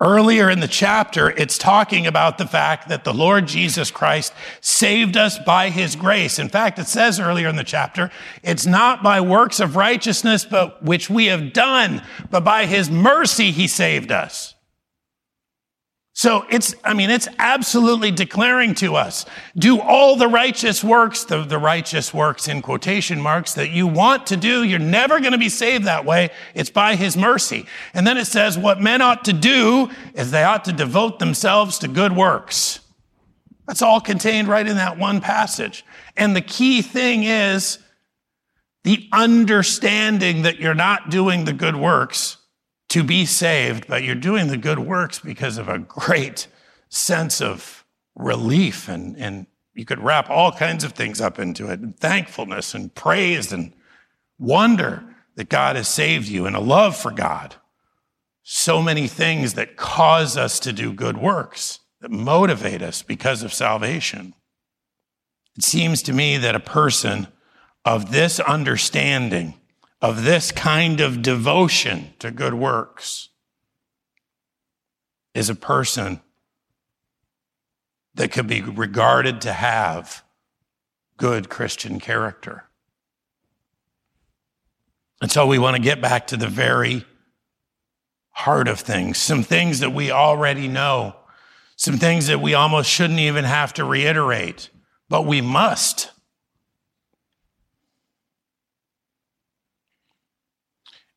Earlier 0.00 0.48
in 0.48 0.60
the 0.60 0.68
chapter, 0.68 1.30
it's 1.30 1.58
talking 1.58 2.06
about 2.06 2.38
the 2.38 2.46
fact 2.46 2.88
that 2.88 3.02
the 3.02 3.12
Lord 3.12 3.48
Jesus 3.48 3.90
Christ 3.90 4.32
saved 4.60 5.16
us 5.16 5.40
by 5.40 5.70
his 5.70 5.96
grace. 5.96 6.38
In 6.38 6.48
fact, 6.48 6.78
it 6.78 6.86
says 6.86 7.18
earlier 7.18 7.48
in 7.48 7.56
the 7.56 7.64
chapter, 7.64 8.10
it's 8.44 8.64
not 8.64 9.02
by 9.02 9.20
works 9.20 9.58
of 9.58 9.74
righteousness, 9.74 10.44
but 10.44 10.84
which 10.84 11.10
we 11.10 11.26
have 11.26 11.52
done, 11.52 12.02
but 12.30 12.44
by 12.44 12.66
his 12.66 12.88
mercy 12.88 13.50
he 13.50 13.66
saved 13.66 14.12
us. 14.12 14.54
So 16.18 16.44
it's, 16.50 16.74
I 16.82 16.94
mean, 16.94 17.10
it's 17.10 17.28
absolutely 17.38 18.10
declaring 18.10 18.74
to 18.74 18.96
us, 18.96 19.24
do 19.56 19.80
all 19.80 20.16
the 20.16 20.26
righteous 20.26 20.82
works, 20.82 21.22
the, 21.22 21.44
the 21.44 21.58
righteous 21.58 22.12
works 22.12 22.48
in 22.48 22.60
quotation 22.60 23.20
marks 23.20 23.54
that 23.54 23.70
you 23.70 23.86
want 23.86 24.26
to 24.26 24.36
do. 24.36 24.64
You're 24.64 24.80
never 24.80 25.20
going 25.20 25.30
to 25.30 25.38
be 25.38 25.48
saved 25.48 25.84
that 25.84 26.04
way. 26.04 26.30
It's 26.56 26.70
by 26.70 26.96
his 26.96 27.16
mercy. 27.16 27.66
And 27.94 28.04
then 28.04 28.18
it 28.18 28.24
says 28.24 28.58
what 28.58 28.80
men 28.80 29.00
ought 29.00 29.26
to 29.26 29.32
do 29.32 29.90
is 30.12 30.32
they 30.32 30.42
ought 30.42 30.64
to 30.64 30.72
devote 30.72 31.20
themselves 31.20 31.78
to 31.78 31.86
good 31.86 32.16
works. 32.16 32.80
That's 33.68 33.80
all 33.80 34.00
contained 34.00 34.48
right 34.48 34.66
in 34.66 34.74
that 34.74 34.98
one 34.98 35.20
passage. 35.20 35.84
And 36.16 36.34
the 36.34 36.40
key 36.40 36.82
thing 36.82 37.22
is 37.22 37.78
the 38.82 39.08
understanding 39.12 40.42
that 40.42 40.58
you're 40.58 40.74
not 40.74 41.10
doing 41.10 41.44
the 41.44 41.52
good 41.52 41.76
works 41.76 42.37
to 42.90 43.04
be 43.04 43.26
saved, 43.26 43.86
but 43.86 44.02
you're 44.02 44.14
doing 44.14 44.48
the 44.48 44.56
good 44.56 44.78
works 44.78 45.18
because 45.18 45.58
of 45.58 45.68
a 45.68 45.78
great 45.78 46.46
sense 46.88 47.40
of 47.40 47.84
relief 48.14 48.88
and, 48.88 49.16
and 49.16 49.46
you 49.74 49.84
could 49.84 50.00
wrap 50.00 50.28
all 50.28 50.50
kinds 50.50 50.82
of 50.82 50.92
things 50.92 51.20
up 51.20 51.38
into 51.38 51.70
it 51.70 51.80
and 51.80 51.96
thankfulness 51.98 52.74
and 52.74 52.94
praise 52.94 53.52
and 53.52 53.72
wonder 54.38 55.04
that 55.36 55.48
God 55.48 55.76
has 55.76 55.86
saved 55.86 56.26
you 56.26 56.46
and 56.46 56.56
a 56.56 56.60
love 56.60 56.96
for 56.96 57.12
God. 57.12 57.54
So 58.42 58.82
many 58.82 59.06
things 59.06 59.54
that 59.54 59.76
cause 59.76 60.36
us 60.36 60.58
to 60.60 60.72
do 60.72 60.92
good 60.92 61.18
works, 61.18 61.80
that 62.00 62.10
motivate 62.10 62.82
us 62.82 63.02
because 63.02 63.42
of 63.42 63.52
salvation. 63.52 64.34
It 65.56 65.62
seems 65.62 66.02
to 66.02 66.12
me 66.12 66.38
that 66.38 66.56
a 66.56 66.60
person 66.60 67.28
of 67.84 68.10
this 68.10 68.40
understanding 68.40 69.54
of 70.00 70.24
this 70.24 70.52
kind 70.52 71.00
of 71.00 71.22
devotion 71.22 72.14
to 72.18 72.30
good 72.30 72.54
works 72.54 73.28
is 75.34 75.50
a 75.50 75.54
person 75.54 76.20
that 78.14 78.32
could 78.32 78.46
be 78.46 78.62
regarded 78.62 79.40
to 79.40 79.52
have 79.52 80.24
good 81.16 81.48
Christian 81.48 82.00
character. 82.00 82.64
And 85.20 85.30
so 85.30 85.46
we 85.46 85.58
want 85.58 85.76
to 85.76 85.82
get 85.82 86.00
back 86.00 86.28
to 86.28 86.36
the 86.36 86.48
very 86.48 87.04
heart 88.30 88.68
of 88.68 88.78
things, 88.80 89.18
some 89.18 89.42
things 89.42 89.80
that 89.80 89.90
we 89.90 90.12
already 90.12 90.68
know, 90.68 91.16
some 91.76 91.98
things 91.98 92.28
that 92.28 92.40
we 92.40 92.54
almost 92.54 92.88
shouldn't 92.88 93.18
even 93.18 93.44
have 93.44 93.74
to 93.74 93.84
reiterate, 93.84 94.70
but 95.08 95.26
we 95.26 95.40
must. 95.40 96.12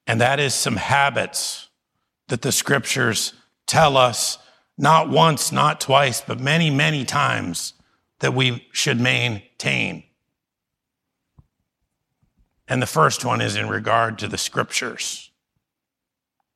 And 0.08 0.20
that 0.22 0.40
is 0.40 0.54
some 0.54 0.76
habits 0.76 1.70
that 2.28 2.42
the 2.42 2.52
scriptures 2.52 3.34
tell 3.68 3.98
us 3.98 4.38
not 4.78 5.10
once, 5.10 5.52
not 5.52 5.80
twice, 5.80 6.22
but 6.22 6.40
many, 6.40 6.70
many 6.70 7.06
times 7.06 7.74
that 8.20 8.34
we 8.34 8.68
should 8.72 9.00
maintain. 9.00 10.04
And 12.68 12.82
the 12.82 12.88
first 12.88 13.26
one 13.26 13.42
is 13.42 13.56
in 13.56 13.68
regard 13.68 14.18
to 14.20 14.28
the 14.28 14.38
scriptures. 14.38 15.30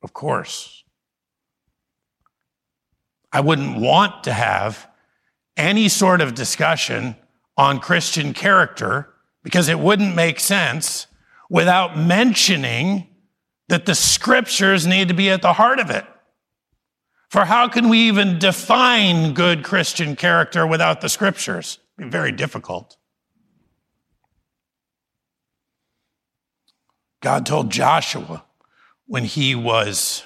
Of 0.02 0.12
course. 0.12 0.82
I 3.32 3.40
wouldn't 3.40 3.78
want 3.78 4.24
to 4.24 4.32
have 4.32 4.88
any 5.56 5.88
sort 5.88 6.20
of 6.20 6.34
discussion 6.34 7.16
on 7.56 7.80
Christian 7.80 8.32
character 8.32 9.12
because 9.42 9.68
it 9.68 9.78
wouldn't 9.78 10.16
make 10.16 10.40
sense 10.40 11.06
without 11.50 11.98
mentioning 11.98 13.08
that 13.68 13.86
the 13.86 13.94
scriptures 13.94 14.86
need 14.86 15.08
to 15.08 15.14
be 15.14 15.30
at 15.30 15.42
the 15.42 15.54
heart 15.54 15.78
of 15.78 15.90
it. 15.90 16.04
For 17.28 17.44
how 17.44 17.68
can 17.68 17.88
we 17.88 17.98
even 18.08 18.38
define 18.38 19.34
good 19.34 19.64
Christian 19.64 20.14
character 20.14 20.66
without 20.66 21.00
the 21.00 21.08
scriptures? 21.08 21.78
It'd 21.98 22.10
be 22.10 22.16
very 22.16 22.32
difficult. 22.32 22.96
God 27.20 27.44
told 27.44 27.70
Joshua 27.70 28.44
when 29.06 29.24
he 29.24 29.54
was 29.54 30.22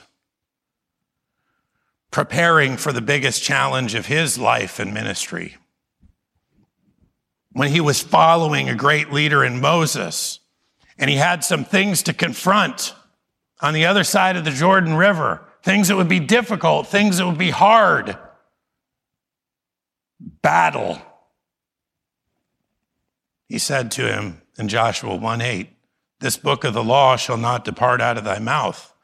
preparing 2.10 2.76
for 2.76 2.92
the 2.92 3.00
biggest 3.00 3.42
challenge 3.42 3.94
of 3.94 4.06
his 4.06 4.36
life 4.36 4.78
and 4.78 4.92
ministry, 4.92 5.56
when 7.52 7.70
he 7.70 7.80
was 7.80 8.02
following 8.02 8.68
a 8.68 8.74
great 8.74 9.12
leader 9.12 9.44
in 9.44 9.60
Moses, 9.60 10.40
and 10.98 11.08
he 11.08 11.16
had 11.16 11.42
some 11.44 11.64
things 11.64 12.02
to 12.02 12.12
confront 12.12 12.94
on 13.62 13.74
the 13.74 13.86
other 13.86 14.04
side 14.04 14.36
of 14.36 14.44
the 14.44 14.50
Jordan 14.50 14.94
River, 14.94 15.42
things 15.62 15.88
that 15.88 15.96
would 15.96 16.08
be 16.08 16.20
difficult, 16.20 16.86
things 16.86 17.18
that 17.18 17.26
would 17.26 17.38
be 17.38 17.50
hard. 17.50 18.16
Battle. 20.42 21.00
He 23.48 23.58
said 23.58 23.90
to 23.92 24.06
him 24.06 24.42
in 24.58 24.68
Joshua 24.68 25.16
1 25.16 25.40
8, 25.40 25.68
This 26.20 26.36
book 26.36 26.64
of 26.64 26.74
the 26.74 26.84
law 26.84 27.16
shall 27.16 27.36
not 27.36 27.64
depart 27.64 28.00
out 28.00 28.16
of 28.16 28.24
thy 28.24 28.38
mouth, 28.38 28.94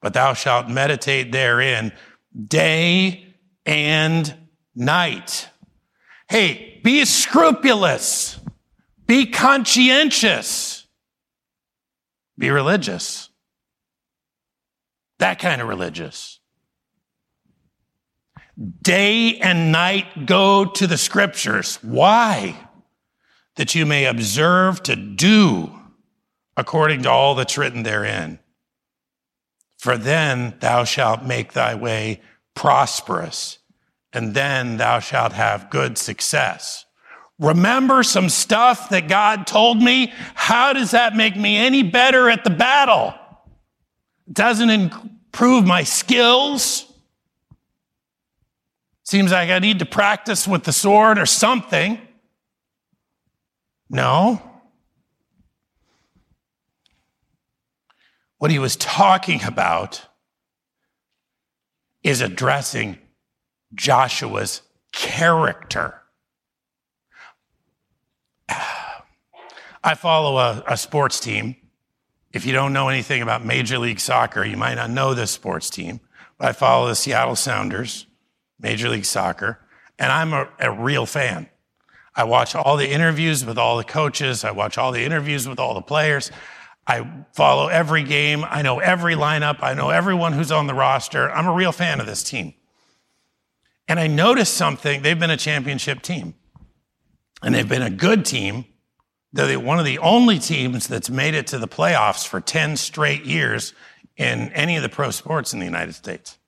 but 0.00 0.12
thou 0.12 0.34
shalt 0.34 0.68
meditate 0.68 1.32
therein 1.32 1.92
day 2.46 3.34
and 3.64 4.34
night. 4.74 5.48
Hey, 6.28 6.80
be 6.82 7.04
scrupulous, 7.04 8.38
be 9.06 9.26
conscientious, 9.26 10.86
be 12.36 12.50
religious. 12.50 13.30
That 15.18 15.38
kind 15.38 15.60
of 15.60 15.68
religious. 15.68 16.40
Day 18.82 19.38
and 19.38 19.72
night 19.72 20.26
go 20.26 20.64
to 20.64 20.86
the 20.86 20.98
scriptures. 20.98 21.78
Why? 21.82 22.56
That 23.56 23.74
you 23.74 23.86
may 23.86 24.06
observe 24.06 24.82
to 24.84 24.96
do 24.96 25.72
according 26.56 27.02
to 27.02 27.10
all 27.10 27.34
that's 27.34 27.58
written 27.58 27.82
therein. 27.82 28.38
For 29.78 29.96
then 29.96 30.54
thou 30.60 30.84
shalt 30.84 31.24
make 31.24 31.52
thy 31.52 31.74
way 31.74 32.20
prosperous, 32.54 33.58
and 34.12 34.34
then 34.34 34.76
thou 34.76 35.00
shalt 35.00 35.32
have 35.32 35.70
good 35.70 35.98
success. 35.98 36.86
Remember 37.38 38.02
some 38.02 38.28
stuff 38.28 38.90
that 38.90 39.08
God 39.08 39.46
told 39.46 39.82
me? 39.82 40.12
How 40.34 40.72
does 40.72 40.92
that 40.92 41.16
make 41.16 41.36
me 41.36 41.56
any 41.56 41.82
better 41.82 42.30
at 42.30 42.44
the 42.44 42.50
battle? 42.50 43.14
Doesn't 44.30 44.70
improve 44.70 45.66
my 45.66 45.82
skills. 45.82 46.90
Seems 49.04 49.32
like 49.32 49.50
I 49.50 49.58
need 49.58 49.80
to 49.80 49.86
practice 49.86 50.48
with 50.48 50.64
the 50.64 50.72
sword 50.72 51.18
or 51.18 51.26
something. 51.26 52.00
No. 53.90 54.42
What 58.38 58.50
he 58.50 58.58
was 58.58 58.76
talking 58.76 59.42
about 59.44 60.06
is 62.02 62.20
addressing 62.20 62.98
Joshua's 63.74 64.62
character. 64.92 66.00
I 69.86 69.94
follow 69.96 70.38
a, 70.38 70.64
a 70.66 70.76
sports 70.76 71.20
team 71.20 71.56
if 72.34 72.44
you 72.44 72.52
don't 72.52 72.72
know 72.72 72.88
anything 72.88 73.22
about 73.22 73.44
Major 73.44 73.78
League 73.78 74.00
Soccer, 74.00 74.44
you 74.44 74.56
might 74.56 74.74
not 74.74 74.90
know 74.90 75.14
this 75.14 75.30
sports 75.30 75.70
team, 75.70 76.00
but 76.36 76.48
I 76.48 76.52
follow 76.52 76.88
the 76.88 76.96
Seattle 76.96 77.36
Sounders, 77.36 78.06
Major 78.58 78.88
League 78.88 79.04
Soccer, 79.04 79.60
and 79.98 80.10
I'm 80.10 80.32
a, 80.32 80.48
a 80.58 80.72
real 80.72 81.06
fan. 81.06 81.48
I 82.16 82.24
watch 82.24 82.54
all 82.54 82.76
the 82.76 82.90
interviews 82.90 83.44
with 83.44 83.56
all 83.56 83.76
the 83.76 83.84
coaches. 83.84 84.44
I 84.44 84.50
watch 84.50 84.78
all 84.78 84.92
the 84.92 85.04
interviews 85.04 85.48
with 85.48 85.58
all 85.60 85.74
the 85.74 85.82
players. 85.82 86.30
I 86.86 87.24
follow 87.32 87.68
every 87.68 88.02
game. 88.02 88.44
I 88.48 88.62
know 88.62 88.78
every 88.80 89.14
lineup. 89.14 89.58
I 89.62 89.74
know 89.74 89.90
everyone 89.90 90.32
who's 90.32 90.52
on 90.52 90.66
the 90.66 90.74
roster. 90.74 91.30
I'm 91.30 91.46
a 91.46 91.54
real 91.54 91.72
fan 91.72 92.00
of 92.00 92.06
this 92.06 92.22
team. 92.22 92.54
And 93.88 93.98
I 93.98 94.06
noticed 94.06 94.54
something. 94.54 95.02
They've 95.02 95.18
been 95.18 95.30
a 95.30 95.36
championship 95.36 96.02
team. 96.02 96.34
and 97.42 97.54
they've 97.54 97.68
been 97.68 97.82
a 97.82 97.90
good 97.90 98.24
team. 98.24 98.64
They're 99.34 99.58
one 99.58 99.80
of 99.80 99.84
the 99.84 99.98
only 99.98 100.38
teams 100.38 100.86
that's 100.86 101.10
made 101.10 101.34
it 101.34 101.48
to 101.48 101.58
the 101.58 101.66
playoffs 101.66 102.24
for 102.24 102.40
10 102.40 102.76
straight 102.76 103.24
years 103.24 103.74
in 104.16 104.52
any 104.52 104.76
of 104.76 104.82
the 104.84 104.88
pro 104.88 105.10
sports 105.10 105.52
in 105.52 105.58
the 105.58 105.64
United 105.64 105.94
States. 105.94 106.38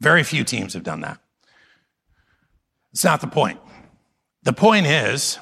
Very 0.00 0.22
few 0.22 0.42
teams 0.42 0.72
have 0.72 0.82
done 0.82 1.02
that. 1.02 1.18
It's 2.92 3.04
not 3.04 3.20
the 3.20 3.26
point. 3.26 3.60
The 4.44 4.54
point 4.54 4.86
is, 4.86 5.38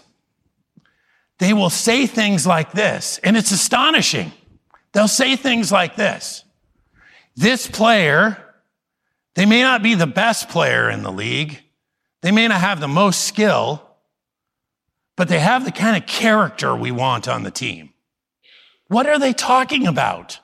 they 1.39 1.53
will 1.53 1.71
say 1.71 2.09
things 2.09 2.49
like 2.49 2.73
this, 2.73 3.21
and 3.23 3.37
it's 3.37 3.53
astonishing. 3.53 4.33
They'll 4.93 5.07
say 5.07 5.37
things 5.37 5.71
like 5.71 5.95
this. 5.95 6.43
This 7.37 7.69
player, 7.69 8.43
they 9.37 9.47
may 9.47 9.63
not 9.63 9.85
be 9.85 9.95
the 9.95 10.07
best 10.09 10.49
player 10.49 10.91
in 10.91 11.05
the 11.05 11.13
league. 11.13 11.61
They 12.23 12.33
may 12.33 12.49
not 12.49 12.61
have 12.61 12.81
the 12.81 12.89
most 12.89 13.25
skill, 13.25 13.86
but 15.17 15.29
they 15.29 15.41
have 15.41 15.65
the 15.65 15.73
kind 15.73 15.97
of 15.97 16.07
character 16.07 16.77
we 16.77 16.91
want 16.91 17.27
on 17.27 17.43
the 17.43 17.51
team. 17.51 17.91
What 18.89 19.07
are 19.07 19.19
they 19.19 19.33
talking 19.33 19.87
about? 19.87 20.39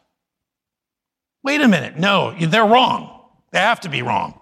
Wait 1.44 1.60
a 1.60 1.68
minute. 1.68 1.98
No, 1.98 2.34
they're 2.38 2.64
wrong. 2.64 3.28
They 3.52 3.58
have 3.58 3.80
to 3.80 3.88
be 3.88 4.02
wrong. 4.02 4.38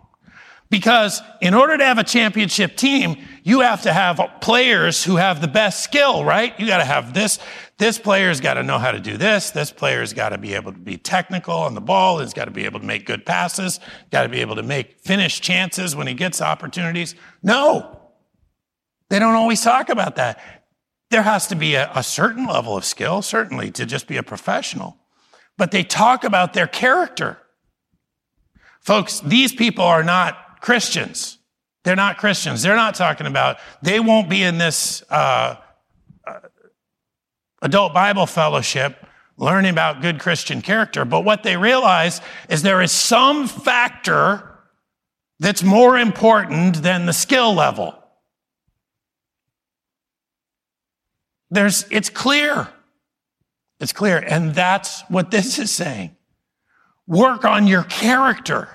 Because 0.70 1.20
in 1.40 1.52
order 1.52 1.76
to 1.76 1.84
have 1.84 1.98
a 1.98 2.04
championship 2.04 2.76
team, 2.76 3.16
you 3.42 3.60
have 3.60 3.82
to 3.82 3.92
have 3.92 4.20
players 4.40 5.02
who 5.02 5.16
have 5.16 5.40
the 5.40 5.48
best 5.48 5.82
skill, 5.82 6.24
right? 6.24 6.58
You 6.60 6.66
got 6.66 6.78
to 6.78 6.84
have 6.84 7.12
this. 7.12 7.40
This 7.78 7.98
player's 7.98 8.40
got 8.40 8.54
to 8.54 8.62
know 8.62 8.78
how 8.78 8.92
to 8.92 9.00
do 9.00 9.16
this. 9.16 9.50
This 9.50 9.72
player's 9.72 10.12
got 10.12 10.28
to 10.28 10.38
be 10.38 10.54
able 10.54 10.72
to 10.72 10.78
be 10.78 10.96
technical 10.96 11.56
on 11.56 11.74
the 11.74 11.80
ball. 11.80 12.20
He's 12.20 12.34
got 12.34 12.44
to 12.44 12.52
be 12.52 12.66
able 12.66 12.78
to 12.78 12.86
make 12.86 13.04
good 13.04 13.26
passes. 13.26 13.80
Got 14.12 14.22
to 14.22 14.28
be 14.28 14.40
able 14.42 14.54
to 14.56 14.62
make 14.62 15.00
finish 15.00 15.40
chances 15.40 15.96
when 15.96 16.06
he 16.06 16.14
gets 16.14 16.40
opportunities. 16.40 17.16
No. 17.42 17.99
They 19.10 19.18
don't 19.18 19.34
always 19.34 19.60
talk 19.60 19.90
about 19.90 20.16
that. 20.16 20.40
There 21.10 21.22
has 21.22 21.48
to 21.48 21.56
be 21.56 21.74
a, 21.74 21.90
a 21.94 22.02
certain 22.02 22.46
level 22.46 22.76
of 22.76 22.84
skill, 22.84 23.20
certainly, 23.20 23.70
to 23.72 23.84
just 23.84 24.06
be 24.06 24.16
a 24.16 24.22
professional. 24.22 24.96
But 25.58 25.72
they 25.72 25.82
talk 25.82 26.24
about 26.24 26.54
their 26.54 26.68
character. 26.68 27.36
Folks, 28.80 29.20
these 29.20 29.52
people 29.52 29.84
are 29.84 30.02
not 30.04 30.60
Christians. 30.60 31.38
They're 31.84 31.96
not 31.96 32.18
Christians. 32.18 32.62
They're 32.62 32.76
not 32.76 32.94
talking 32.94 33.26
about, 33.26 33.58
they 33.82 34.00
won't 34.00 34.30
be 34.30 34.42
in 34.42 34.58
this 34.58 35.02
uh, 35.10 35.56
uh, 36.26 36.38
adult 37.62 37.92
Bible 37.92 38.26
fellowship 38.26 39.06
learning 39.36 39.70
about 39.70 40.02
good 40.02 40.20
Christian 40.20 40.62
character. 40.62 41.04
But 41.04 41.24
what 41.24 41.42
they 41.42 41.56
realize 41.56 42.20
is 42.48 42.62
there 42.62 42.82
is 42.82 42.92
some 42.92 43.48
factor 43.48 44.46
that's 45.40 45.62
more 45.62 45.98
important 45.98 46.82
than 46.82 47.06
the 47.06 47.12
skill 47.12 47.54
level. 47.54 47.99
There's, 51.50 51.84
it's 51.90 52.10
clear. 52.10 52.68
It's 53.80 53.92
clear. 53.92 54.18
And 54.18 54.54
that's 54.54 55.02
what 55.08 55.30
this 55.30 55.58
is 55.58 55.70
saying. 55.70 56.16
Work 57.06 57.44
on 57.44 57.66
your 57.66 57.82
character. 57.84 58.68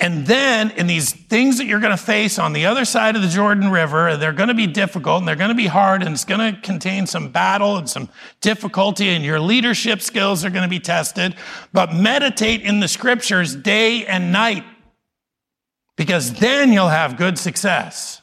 And 0.00 0.26
then 0.26 0.70
in 0.72 0.86
these 0.86 1.12
things 1.12 1.58
that 1.58 1.66
you're 1.66 1.80
going 1.80 1.96
to 1.96 2.02
face 2.02 2.38
on 2.38 2.52
the 2.52 2.66
other 2.66 2.84
side 2.84 3.16
of 3.16 3.22
the 3.22 3.28
Jordan 3.28 3.70
River, 3.70 4.16
they're 4.16 4.32
going 4.32 4.48
to 4.48 4.54
be 4.54 4.68
difficult 4.68 5.20
and 5.20 5.28
they're 5.28 5.36
going 5.36 5.48
to 5.48 5.56
be 5.56 5.66
hard 5.66 6.02
and 6.02 6.12
it's 6.12 6.24
going 6.24 6.54
to 6.54 6.60
contain 6.60 7.06
some 7.06 7.30
battle 7.30 7.76
and 7.76 7.90
some 7.90 8.08
difficulty 8.40 9.08
and 9.08 9.24
your 9.24 9.40
leadership 9.40 10.00
skills 10.00 10.44
are 10.44 10.50
going 10.50 10.62
to 10.62 10.68
be 10.68 10.78
tested. 10.78 11.34
But 11.72 11.92
meditate 11.92 12.62
in 12.62 12.78
the 12.78 12.86
scriptures 12.86 13.56
day 13.56 14.06
and 14.06 14.30
night 14.30 14.64
because 15.96 16.34
then 16.34 16.72
you'll 16.72 16.88
have 16.88 17.16
good 17.16 17.36
success. 17.36 18.22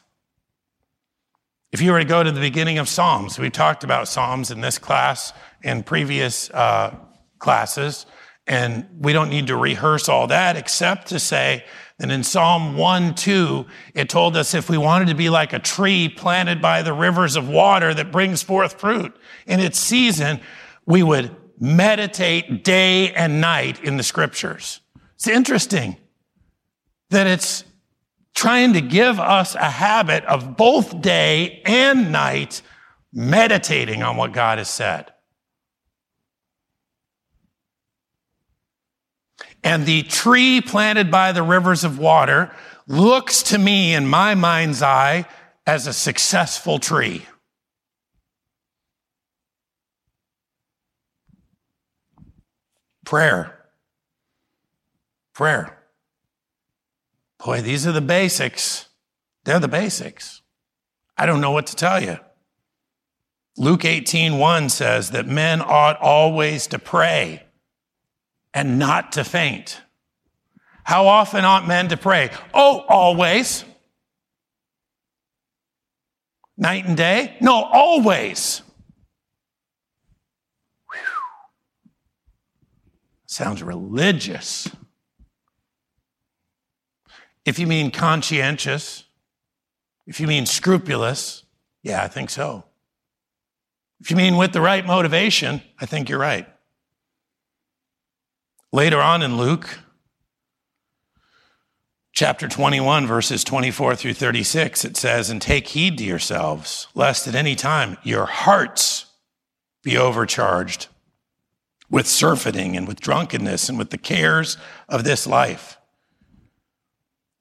If 1.76 1.82
you 1.82 1.92
were 1.92 1.98
to 1.98 2.06
go 2.06 2.22
to 2.22 2.32
the 2.32 2.40
beginning 2.40 2.78
of 2.78 2.88
Psalms, 2.88 3.38
we 3.38 3.50
talked 3.50 3.84
about 3.84 4.08
Psalms 4.08 4.50
in 4.50 4.62
this 4.62 4.78
class 4.78 5.34
and 5.62 5.84
previous 5.84 6.48
uh, 6.48 6.96
classes. 7.38 8.06
And 8.46 8.86
we 8.98 9.12
don't 9.12 9.28
need 9.28 9.48
to 9.48 9.56
rehearse 9.58 10.08
all 10.08 10.26
that 10.28 10.56
except 10.56 11.08
to 11.08 11.18
say 11.18 11.66
that 11.98 12.10
in 12.10 12.24
Psalm 12.24 12.78
1 12.78 13.14
2, 13.14 13.66
it 13.92 14.08
told 14.08 14.38
us 14.38 14.54
if 14.54 14.70
we 14.70 14.78
wanted 14.78 15.08
to 15.08 15.14
be 15.14 15.28
like 15.28 15.52
a 15.52 15.58
tree 15.58 16.08
planted 16.08 16.62
by 16.62 16.80
the 16.80 16.94
rivers 16.94 17.36
of 17.36 17.46
water 17.46 17.92
that 17.92 18.10
brings 18.10 18.42
forth 18.42 18.80
fruit 18.80 19.14
in 19.46 19.60
its 19.60 19.78
season, 19.78 20.40
we 20.86 21.02
would 21.02 21.36
meditate 21.60 22.64
day 22.64 23.12
and 23.12 23.42
night 23.42 23.84
in 23.84 23.98
the 23.98 24.02
scriptures. 24.02 24.80
It's 25.16 25.28
interesting 25.28 25.98
that 27.10 27.26
it's 27.26 27.65
trying 28.36 28.74
to 28.74 28.82
give 28.82 29.18
us 29.18 29.54
a 29.54 29.70
habit 29.70 30.22
of 30.26 30.56
both 30.58 31.00
day 31.00 31.62
and 31.64 32.12
night 32.12 32.60
meditating 33.10 34.02
on 34.02 34.16
what 34.16 34.32
God 34.32 34.58
has 34.58 34.68
said. 34.68 35.10
And 39.64 39.86
the 39.86 40.02
tree 40.02 40.60
planted 40.60 41.10
by 41.10 41.32
the 41.32 41.42
rivers 41.42 41.82
of 41.82 41.98
water 41.98 42.54
looks 42.86 43.42
to 43.44 43.58
me 43.58 43.94
in 43.94 44.06
my 44.06 44.34
mind's 44.34 44.82
eye 44.82 45.24
as 45.66 45.86
a 45.86 45.92
successful 45.94 46.78
tree. 46.78 47.26
Prayer. 53.04 53.58
Prayer. 55.32 55.75
Boy, 57.44 57.60
these 57.60 57.86
are 57.86 57.92
the 57.92 58.00
basics. 58.00 58.88
They're 59.44 59.60
the 59.60 59.68
basics. 59.68 60.42
I 61.16 61.26
don't 61.26 61.40
know 61.40 61.50
what 61.52 61.66
to 61.68 61.76
tell 61.76 62.02
you. 62.02 62.18
Luke 63.56 63.84
18, 63.84 64.38
1 64.38 64.68
says 64.68 65.10
that 65.12 65.26
men 65.26 65.62
ought 65.62 65.98
always 66.00 66.66
to 66.68 66.78
pray 66.78 67.42
and 68.52 68.78
not 68.78 69.12
to 69.12 69.24
faint. 69.24 69.80
How 70.84 71.06
often 71.06 71.44
ought 71.44 71.66
men 71.66 71.88
to 71.88 71.96
pray? 71.96 72.30
Oh, 72.52 72.84
always. 72.88 73.64
Night 76.56 76.86
and 76.86 76.96
day? 76.96 77.36
No, 77.40 77.64
always. 77.64 78.62
Whew. 80.90 81.00
Sounds 83.26 83.62
religious. 83.62 84.68
If 87.46 87.60
you 87.60 87.66
mean 87.68 87.92
conscientious, 87.92 89.04
if 90.06 90.20
you 90.20 90.26
mean 90.26 90.44
scrupulous, 90.44 91.44
yeah, 91.82 92.02
I 92.02 92.08
think 92.08 92.28
so. 92.28 92.64
If 94.00 94.10
you 94.10 94.16
mean 94.16 94.36
with 94.36 94.52
the 94.52 94.60
right 94.60 94.84
motivation, 94.84 95.62
I 95.80 95.86
think 95.86 96.08
you're 96.08 96.18
right. 96.18 96.48
Later 98.72 99.00
on 99.00 99.22
in 99.22 99.38
Luke, 99.38 99.78
chapter 102.12 102.48
21, 102.48 103.06
verses 103.06 103.44
24 103.44 103.94
through 103.94 104.14
36, 104.14 104.84
it 104.84 104.96
says, 104.96 105.30
And 105.30 105.40
take 105.40 105.68
heed 105.68 105.98
to 105.98 106.04
yourselves, 106.04 106.88
lest 106.94 107.28
at 107.28 107.36
any 107.36 107.54
time 107.54 107.96
your 108.02 108.26
hearts 108.26 109.06
be 109.84 109.96
overcharged 109.96 110.88
with 111.88 112.08
surfeiting 112.08 112.76
and 112.76 112.88
with 112.88 113.00
drunkenness 113.00 113.68
and 113.68 113.78
with 113.78 113.90
the 113.90 113.98
cares 113.98 114.58
of 114.88 115.04
this 115.04 115.28
life, 115.28 115.75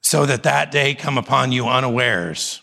so 0.06 0.24
that 0.28 0.44
that 0.44 0.70
day 0.72 0.94
come 0.94 1.18
upon 1.18 1.52
you 1.52 1.68
unawares. 1.68 2.62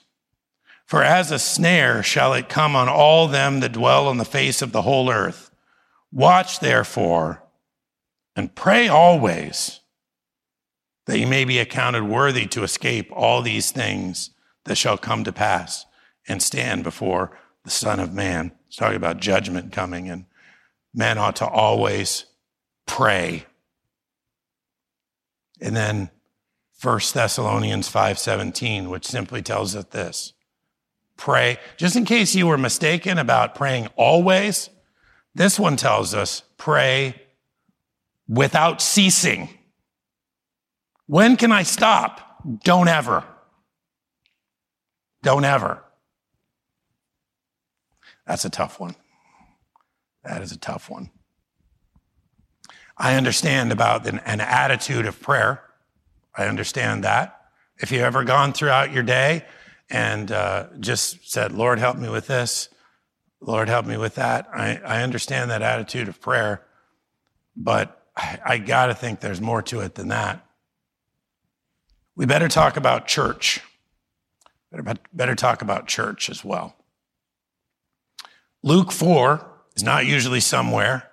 For 0.86 1.02
as 1.02 1.32
a 1.32 1.40
snare 1.40 2.00
shall 2.00 2.34
it 2.34 2.48
come 2.48 2.76
on 2.76 2.88
all 2.88 3.26
them 3.26 3.58
that 3.58 3.72
dwell 3.72 4.06
on 4.06 4.18
the 4.18 4.24
face 4.24 4.62
of 4.62 4.70
the 4.70 4.82
whole 4.82 5.10
earth. 5.10 5.50
Watch 6.12 6.60
therefore 6.60 7.42
and 8.36 8.54
pray 8.54 8.86
always 8.86 9.80
that 11.06 11.18
you 11.18 11.26
may 11.26 11.44
be 11.44 11.58
accounted 11.58 12.04
worthy 12.04 12.46
to 12.46 12.62
escape 12.62 13.10
all 13.10 13.42
these 13.42 13.72
things 13.72 14.30
that 14.64 14.76
shall 14.78 14.96
come 14.96 15.24
to 15.24 15.32
pass 15.32 15.84
and 16.28 16.40
stand 16.40 16.84
before 16.84 17.36
the 17.64 17.70
Son 17.70 17.98
of 17.98 18.14
Man. 18.14 18.52
It's 18.68 18.76
talking 18.76 18.94
about 18.94 19.18
judgment 19.18 19.72
coming, 19.72 20.08
and 20.08 20.26
men 20.94 21.18
ought 21.18 21.36
to 21.36 21.46
always 21.48 22.24
pray. 22.86 23.46
And 25.60 25.74
then 25.74 26.12
1 26.82 26.98
Thessalonians 27.14 27.88
5:17, 27.88 28.90
which 28.90 29.06
simply 29.06 29.40
tells 29.40 29.76
us 29.76 29.84
this. 29.90 30.32
Pray. 31.16 31.58
Just 31.76 31.94
in 31.94 32.04
case 32.04 32.34
you 32.34 32.48
were 32.48 32.58
mistaken 32.58 33.18
about 33.18 33.54
praying 33.54 33.86
always, 33.94 34.68
this 35.32 35.60
one 35.60 35.76
tells 35.76 36.12
us 36.12 36.42
pray 36.56 37.22
without 38.26 38.82
ceasing. 38.82 39.48
When 41.06 41.36
can 41.36 41.52
I 41.52 41.62
stop? 41.62 42.42
Don't 42.64 42.88
ever. 42.88 43.24
Don't 45.22 45.44
ever. 45.44 45.84
That's 48.26 48.44
a 48.44 48.50
tough 48.50 48.80
one. 48.80 48.96
That 50.24 50.42
is 50.42 50.50
a 50.50 50.58
tough 50.58 50.90
one. 50.90 51.10
I 52.96 53.14
understand 53.14 53.70
about 53.70 54.06
an, 54.06 54.18
an 54.20 54.40
attitude 54.40 55.06
of 55.06 55.20
prayer. 55.20 55.62
I 56.34 56.46
understand 56.46 57.04
that. 57.04 57.38
If 57.78 57.90
you've 57.92 58.02
ever 58.02 58.24
gone 58.24 58.52
throughout 58.52 58.92
your 58.92 59.02
day 59.02 59.44
and 59.90 60.30
uh, 60.30 60.68
just 60.80 61.30
said, 61.30 61.52
Lord, 61.52 61.78
help 61.78 61.96
me 61.96 62.08
with 62.08 62.26
this. 62.26 62.68
Lord, 63.40 63.68
help 63.68 63.86
me 63.86 63.96
with 63.96 64.14
that. 64.14 64.48
I, 64.54 64.80
I 64.84 65.02
understand 65.02 65.50
that 65.50 65.62
attitude 65.62 66.08
of 66.08 66.20
prayer, 66.20 66.62
but 67.56 68.06
I, 68.16 68.38
I 68.44 68.58
got 68.58 68.86
to 68.86 68.94
think 68.94 69.20
there's 69.20 69.40
more 69.40 69.62
to 69.62 69.80
it 69.80 69.96
than 69.96 70.08
that. 70.08 70.46
We 72.14 72.24
better 72.24 72.48
talk 72.48 72.76
about 72.76 73.06
church. 73.06 73.60
Better, 74.70 75.00
better 75.12 75.34
talk 75.34 75.60
about 75.60 75.86
church 75.86 76.30
as 76.30 76.44
well. 76.44 76.76
Luke 78.62 78.92
4 78.92 79.44
is 79.74 79.82
not 79.82 80.06
usually 80.06 80.40
somewhere 80.40 81.10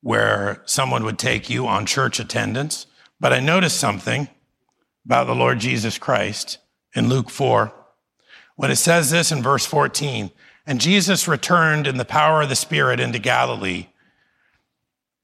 where 0.00 0.62
someone 0.64 1.04
would 1.04 1.18
take 1.18 1.50
you 1.50 1.66
on 1.66 1.84
church 1.84 2.18
attendance, 2.18 2.86
but 3.20 3.32
I 3.32 3.40
noticed 3.40 3.78
something 3.78 4.28
about 5.06 5.26
the 5.26 5.34
Lord 5.34 5.60
Jesus 5.60 5.96
Christ 5.96 6.58
in 6.94 7.08
Luke 7.08 7.30
4 7.30 7.72
when 8.56 8.70
it 8.70 8.76
says 8.76 9.10
this 9.10 9.32
in 9.32 9.42
verse 9.42 9.64
14 9.64 10.30
and 10.66 10.80
Jesus 10.80 11.28
returned 11.28 11.86
in 11.86 11.96
the 11.96 12.04
power 12.04 12.42
of 12.42 12.48
the 12.48 12.56
Spirit 12.56 12.98
into 12.98 13.20
Galilee. 13.20 13.86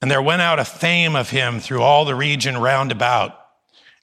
And 0.00 0.10
there 0.10 0.22
went 0.22 0.42
out 0.42 0.60
a 0.60 0.64
fame 0.64 1.16
of 1.16 1.30
him 1.30 1.58
through 1.58 1.82
all 1.82 2.04
the 2.04 2.14
region 2.14 2.58
round 2.58 2.92
about. 2.92 3.36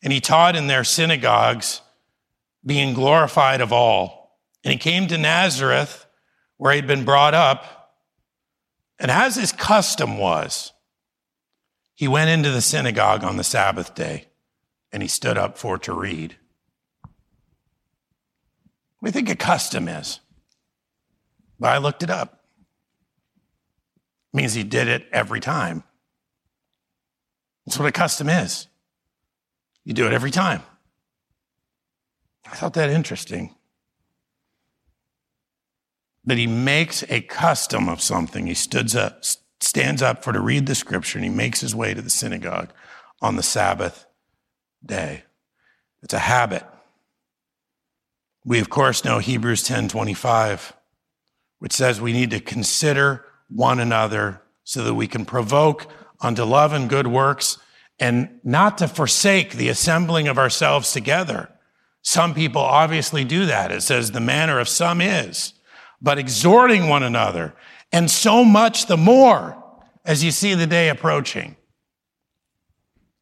And 0.04 0.12
he 0.12 0.20
taught 0.20 0.56
in 0.56 0.68
their 0.68 0.84
synagogues, 0.84 1.82
being 2.66 2.94
glorified 2.94 3.62
of 3.62 3.72
all. 3.72 4.38
And 4.66 4.74
he 4.74 4.78
came 4.78 5.08
to 5.08 5.18
Nazareth, 5.18 6.06
where 6.58 6.74
he'd 6.74 6.88
been 6.88 7.06
brought 7.06 7.34
up. 7.34 7.94
And 9.00 9.10
as 9.10 9.36
his 9.36 9.54
custom 9.54 10.18
was, 10.18 10.74
he 11.96 12.10
went 12.10 12.30
into 12.30 12.52
the 12.52 12.62
synagogue 12.62 13.24
on 13.24 13.38
the 13.38 13.44
Sabbath 13.46 13.96
day 13.96 14.29
and 14.92 15.02
he 15.02 15.10
stood 15.10 15.38
up 15.38 15.58
for 15.58 15.78
to 15.80 15.94
read. 15.94 16.38
We 19.02 19.12
think 19.12 19.30
a 19.30 19.36
custom 19.36 19.88
is? 19.88 20.20
But 21.60 21.70
I 21.70 21.78
looked 21.78 22.04
it 22.04 22.10
up. 22.10 22.44
It 24.34 24.38
means 24.38 24.54
he 24.54 24.64
did 24.64 24.88
it 24.88 25.08
every 25.12 25.40
time. 25.40 25.84
That's 27.66 27.78
what 27.78 27.88
a 27.88 27.92
custom 27.92 28.30
is. 28.30 28.68
You 29.86 29.94
do 29.94 30.08
it 30.08 30.14
every 30.14 30.32
time. 30.32 30.64
I 32.46 32.56
thought 32.56 32.74
that 32.74 32.90
interesting. 32.90 33.56
That 36.26 36.38
he 36.38 36.48
makes 36.48 37.04
a 37.10 37.22
custom 37.22 37.90
of 37.90 38.02
something. 38.02 38.48
He 38.48 38.54
stood 38.54 38.96
up, 38.96 39.24
stands 39.62 40.02
up 40.02 40.24
for 40.24 40.34
to 40.34 40.40
read 40.40 40.66
the 40.66 40.76
scripture, 40.76 41.18
and 41.18 41.26
he 41.26 41.32
makes 41.32 41.62
his 41.62 41.76
way 41.76 41.94
to 41.94 42.02
the 42.02 42.10
synagogue 42.10 42.72
on 43.22 43.36
the 43.36 43.44
Sabbath 43.44 44.06
day. 44.86 45.24
It's 46.02 46.14
a 46.14 46.20
habit. 46.20 46.64
We 48.46 48.60
of 48.60 48.70
course 48.70 49.04
know 49.04 49.20
Hebrews 49.20 49.64
10:25 49.68 50.74
which 51.60 51.74
says 51.74 52.02
we 52.02 52.14
need 52.14 52.32
to 52.32 52.40
consider 52.40 53.26
one 53.50 53.80
another 53.80 54.42
so 54.64 54.84
that 54.84 54.94
we 54.94 55.08
can 55.08 55.26
provoke 55.26 55.88
unto 56.22 56.44
love 56.44 56.74
and 56.74 56.90
good 56.90 57.08
works 57.08 57.58
and 58.00 58.40
not 58.44 58.78
to 58.78 58.88
forsake 58.88 59.54
the 59.54 59.68
assembling 59.68 60.28
of 60.28 60.38
ourselves 60.38 60.94
together. 60.94 61.50
Some 62.02 62.34
people 62.34 62.62
obviously 62.62 63.26
do 63.26 63.46
that. 63.46 63.72
It 63.72 63.82
says 63.82 64.12
the 64.12 64.22
manner 64.22 64.60
of 64.60 64.70
some 64.70 65.02
is, 65.02 65.54
but 66.02 66.18
exhorting 66.18 66.88
one 66.88 67.04
another 67.04 67.54
and 67.92 68.10
so 68.10 68.46
much 68.46 68.86
the 68.86 68.98
more 68.98 69.62
as 70.06 70.24
you 70.24 70.32
see 70.32 70.54
the 70.54 70.68
day 70.68 70.90
approaching. 70.90 71.56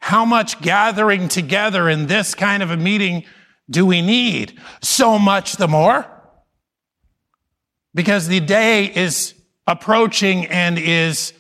How 0.07 0.23
much 0.23 0.61
gathering 0.61 1.27
together 1.27 1.89
in 1.89 2.07
this 2.07 2.33
kind 2.33 2.63
of 2.63 2.71
a 2.71 2.77
meeting 2.77 3.25
do 3.69 3.85
we 3.85 4.01
need? 4.01 4.57
So 4.81 5.19
much 5.19 5.57
the 5.57 5.67
more 5.67 6.05
because 7.93 8.29
the 8.29 8.39
day 8.39 8.85
is 8.85 9.33
approaching 9.67 10.45
and 10.45 10.79
is 10.79 11.33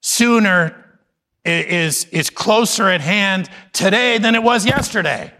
sooner, 0.00 0.98
is, 1.44 2.06
is 2.06 2.28
closer 2.28 2.88
at 2.88 3.00
hand 3.02 3.48
today 3.72 4.18
than 4.18 4.34
it 4.34 4.42
was 4.42 4.66
yesterday. 4.66 5.32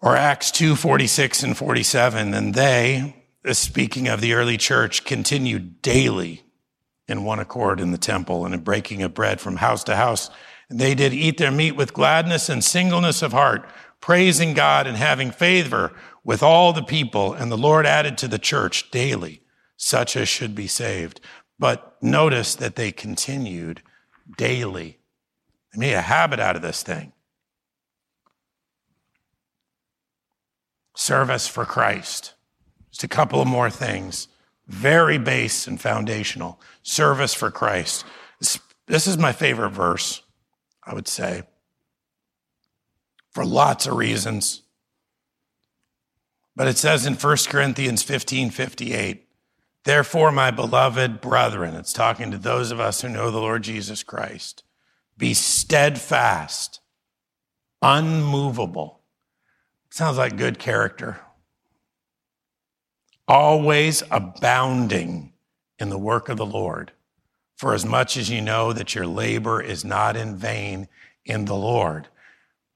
Or 0.00 0.16
Acts 0.16 0.50
2 0.52 0.74
46 0.74 1.42
and 1.42 1.54
47. 1.54 2.32
And 2.32 2.54
they, 2.54 3.14
speaking 3.52 4.08
of 4.08 4.22
the 4.22 4.32
early 4.32 4.56
church, 4.56 5.04
continued 5.04 5.82
daily 5.82 6.44
in 7.06 7.24
one 7.24 7.40
accord 7.40 7.78
in 7.78 7.90
the 7.90 7.98
temple 7.98 8.46
and 8.46 8.54
in 8.54 8.60
breaking 8.60 9.02
of 9.02 9.12
bread 9.12 9.38
from 9.38 9.56
house 9.56 9.84
to 9.84 9.96
house. 9.96 10.30
They 10.68 10.94
did 10.94 11.12
eat 11.12 11.38
their 11.38 11.52
meat 11.52 11.72
with 11.72 11.94
gladness 11.94 12.48
and 12.48 12.62
singleness 12.62 13.22
of 13.22 13.32
heart, 13.32 13.68
praising 14.00 14.54
God 14.54 14.86
and 14.86 14.96
having 14.96 15.30
favor 15.30 15.92
with 16.24 16.42
all 16.42 16.72
the 16.72 16.82
people, 16.82 17.32
and 17.32 17.50
the 17.50 17.56
Lord 17.56 17.86
added 17.86 18.18
to 18.18 18.28
the 18.28 18.38
church 18.38 18.90
daily 18.90 19.42
such 19.76 20.16
as 20.16 20.28
should 20.28 20.54
be 20.54 20.66
saved. 20.66 21.20
But 21.58 21.96
notice 22.02 22.54
that 22.56 22.76
they 22.76 22.92
continued 22.92 23.82
daily. 24.36 24.98
They 25.72 25.80
made 25.80 25.94
a 25.94 26.02
habit 26.02 26.40
out 26.40 26.56
of 26.56 26.62
this 26.62 26.82
thing. 26.82 27.12
Service 30.94 31.46
for 31.46 31.64
Christ. 31.64 32.34
Just 32.90 33.04
a 33.04 33.08
couple 33.08 33.40
of 33.40 33.46
more 33.46 33.70
things. 33.70 34.28
Very 34.66 35.18
base 35.18 35.66
and 35.66 35.80
foundational. 35.80 36.60
Service 36.82 37.34
for 37.34 37.50
Christ. 37.50 38.04
This, 38.40 38.58
this 38.86 39.06
is 39.06 39.18
my 39.18 39.32
favorite 39.32 39.70
verse, 39.70 40.22
I 40.86 40.94
would 40.94 41.08
say, 41.08 41.42
for 43.30 43.44
lots 43.44 43.86
of 43.86 43.96
reasons. 43.96 44.62
But 46.54 46.68
it 46.68 46.78
says 46.78 47.04
in 47.04 47.14
1 47.14 47.36
Corinthians 47.48 48.02
15 48.02 48.50
58, 48.50 49.26
Therefore, 49.84 50.32
my 50.32 50.50
beloved 50.50 51.20
brethren, 51.20 51.74
it's 51.74 51.92
talking 51.92 52.30
to 52.30 52.38
those 52.38 52.70
of 52.70 52.80
us 52.80 53.02
who 53.02 53.08
know 53.08 53.30
the 53.30 53.38
Lord 53.38 53.62
Jesus 53.62 54.02
Christ, 54.02 54.64
be 55.18 55.34
steadfast, 55.34 56.80
unmovable. 57.82 59.00
Sounds 59.90 60.18
like 60.18 60.36
good 60.36 60.58
character. 60.58 61.20
Always 63.28 64.02
abounding 64.10 65.32
in 65.78 65.88
the 65.88 65.98
work 65.98 66.28
of 66.28 66.36
the 66.36 66.46
Lord, 66.46 66.92
for 67.56 67.72
as 67.72 67.84
much 67.84 68.16
as 68.16 68.30
you 68.30 68.40
know 68.40 68.72
that 68.72 68.94
your 68.94 69.06
labor 69.06 69.60
is 69.60 69.84
not 69.84 70.16
in 70.16 70.36
vain 70.36 70.88
in 71.24 71.46
the 71.46 71.56
Lord. 71.56 72.08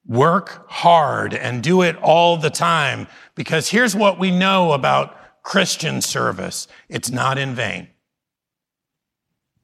Work 0.06 0.68
hard 0.68 1.34
and 1.34 1.62
do 1.62 1.82
it 1.82 1.96
all 1.96 2.38
the 2.38 2.50
time 2.50 3.06
because 3.34 3.68
here's 3.68 3.94
what 3.94 4.18
we 4.18 4.30
know 4.30 4.72
about 4.72 5.16
Christian 5.42 6.00
service. 6.00 6.66
It's 6.88 7.10
not 7.10 7.38
in 7.38 7.54
vain. 7.54 7.88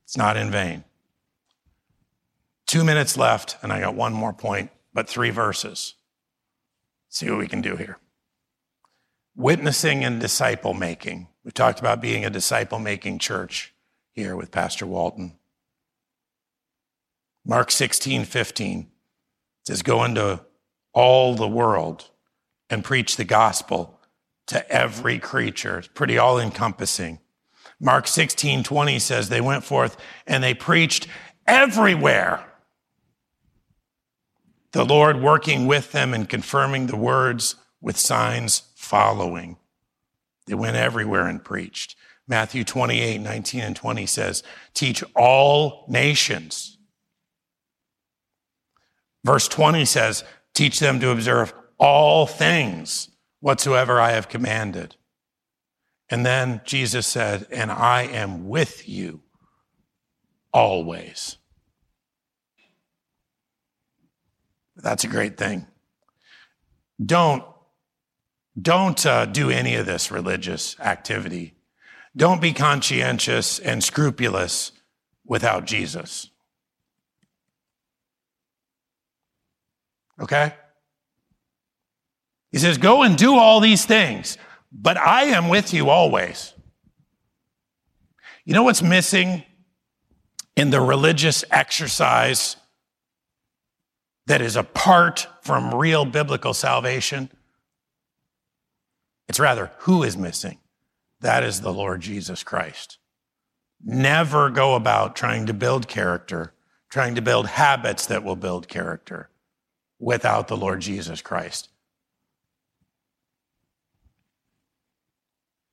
It's 0.04 0.16
not 0.16 0.36
in 0.36 0.50
vain. 0.50 0.84
Two 2.66 2.84
minutes 2.84 3.16
left, 3.16 3.56
and 3.62 3.72
I 3.72 3.80
got 3.80 3.94
one 3.94 4.12
more 4.12 4.32
point, 4.32 4.70
but 4.92 5.08
three 5.08 5.30
verses. 5.30 5.94
See 7.08 7.30
what 7.30 7.38
we 7.38 7.48
can 7.48 7.62
do 7.62 7.76
here. 7.76 7.98
Witnessing 9.34 10.04
and 10.04 10.20
disciple 10.20 10.74
making. 10.74 11.28
We 11.44 11.52
talked 11.52 11.80
about 11.80 12.00
being 12.00 12.24
a 12.24 12.30
disciple 12.30 12.78
making 12.78 13.18
church 13.20 13.72
here 14.16 14.34
with 14.34 14.50
Pastor 14.50 14.86
Walton. 14.86 15.34
Mark 17.44 17.70
16, 17.70 18.24
15 18.24 18.90
says, 19.64 19.82
Go 19.82 20.02
into 20.02 20.40
all 20.92 21.34
the 21.34 21.46
world 21.46 22.10
and 22.70 22.82
preach 22.82 23.16
the 23.16 23.24
gospel 23.24 24.00
to 24.46 24.68
every 24.72 25.18
creature. 25.18 25.78
It's 25.78 25.88
pretty 25.88 26.16
all 26.16 26.40
encompassing. 26.40 27.20
Mark 27.78 28.08
16, 28.08 28.64
20 28.64 28.98
says, 28.98 29.28
They 29.28 29.42
went 29.42 29.62
forth 29.62 29.98
and 30.26 30.42
they 30.42 30.54
preached 30.54 31.06
everywhere. 31.46 32.44
The 34.72 34.84
Lord 34.84 35.20
working 35.20 35.66
with 35.66 35.92
them 35.92 36.14
and 36.14 36.28
confirming 36.28 36.86
the 36.86 36.96
words 36.96 37.56
with 37.82 37.98
signs 37.98 38.62
following. 38.74 39.58
They 40.46 40.54
went 40.54 40.76
everywhere 40.76 41.26
and 41.26 41.44
preached. 41.44 41.96
Matthew 42.28 42.64
28, 42.64 43.20
19 43.20 43.60
and 43.60 43.76
20 43.76 44.06
says, 44.06 44.42
Teach 44.74 45.04
all 45.14 45.84
nations 45.88 46.76
Verse 49.26 49.48
20 49.48 49.84
says, 49.84 50.22
Teach 50.54 50.78
them 50.78 51.00
to 51.00 51.10
observe 51.10 51.52
all 51.78 52.26
things 52.26 53.08
whatsoever 53.40 54.00
I 54.00 54.12
have 54.12 54.28
commanded. 54.28 54.94
And 56.08 56.24
then 56.24 56.60
Jesus 56.64 57.08
said, 57.08 57.48
And 57.50 57.72
I 57.72 58.02
am 58.02 58.48
with 58.48 58.88
you 58.88 59.22
always. 60.52 61.38
That's 64.76 65.02
a 65.02 65.08
great 65.08 65.36
thing. 65.36 65.66
Don't, 67.04 67.42
don't 68.60 69.04
uh, 69.04 69.26
do 69.26 69.50
any 69.50 69.74
of 69.74 69.86
this 69.86 70.12
religious 70.12 70.78
activity. 70.78 71.55
Don't 72.16 72.40
be 72.40 72.52
conscientious 72.52 73.58
and 73.58 73.84
scrupulous 73.84 74.72
without 75.26 75.66
Jesus. 75.66 76.30
Okay? 80.20 80.54
He 82.50 82.58
says, 82.58 82.78
Go 82.78 83.02
and 83.02 83.18
do 83.18 83.34
all 83.36 83.60
these 83.60 83.84
things, 83.84 84.38
but 84.72 84.96
I 84.96 85.24
am 85.24 85.48
with 85.50 85.74
you 85.74 85.90
always. 85.90 86.54
You 88.46 88.54
know 88.54 88.62
what's 88.62 88.82
missing 88.82 89.42
in 90.56 90.70
the 90.70 90.80
religious 90.80 91.44
exercise 91.50 92.56
that 94.26 94.40
is 94.40 94.56
apart 94.56 95.26
from 95.42 95.74
real 95.74 96.06
biblical 96.06 96.54
salvation? 96.54 97.30
It's 99.28 99.40
rather 99.40 99.72
who 99.80 100.02
is 100.02 100.16
missing. 100.16 100.58
That 101.20 101.42
is 101.42 101.60
the 101.60 101.72
Lord 101.72 102.00
Jesus 102.00 102.42
Christ. 102.42 102.98
Never 103.82 104.50
go 104.50 104.74
about 104.74 105.16
trying 105.16 105.46
to 105.46 105.54
build 105.54 105.88
character, 105.88 106.52
trying 106.90 107.14
to 107.14 107.22
build 107.22 107.46
habits 107.46 108.06
that 108.06 108.24
will 108.24 108.36
build 108.36 108.68
character 108.68 109.30
without 109.98 110.48
the 110.48 110.56
Lord 110.56 110.80
Jesus 110.80 111.22
Christ. 111.22 111.68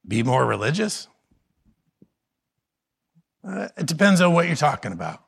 Be 0.08 0.24
more 0.24 0.46
religious? 0.46 1.08
Uh, 3.46 3.70
it 3.78 3.86
depends 3.86 4.22
on 4.22 4.34
what 4.34 4.48
you're 4.48 4.56
talking 4.56 4.92
about. 4.92 5.24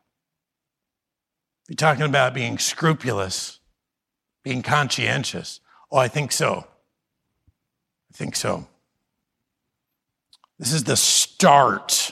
You're 1.68 1.76
talking 1.76 2.06
about 2.06 2.34
being 2.34 2.58
scrupulous, 2.58 3.60
being 4.44 4.62
conscientious. 4.62 5.60
Oh, 5.92 5.98
I 5.98 6.08
think 6.08 6.32
so. 6.32 6.68
I 8.14 8.18
think 8.18 8.36
so. 8.36 8.68
This 10.58 10.72
is 10.72 10.86
the 10.86 10.98
start 10.98 12.12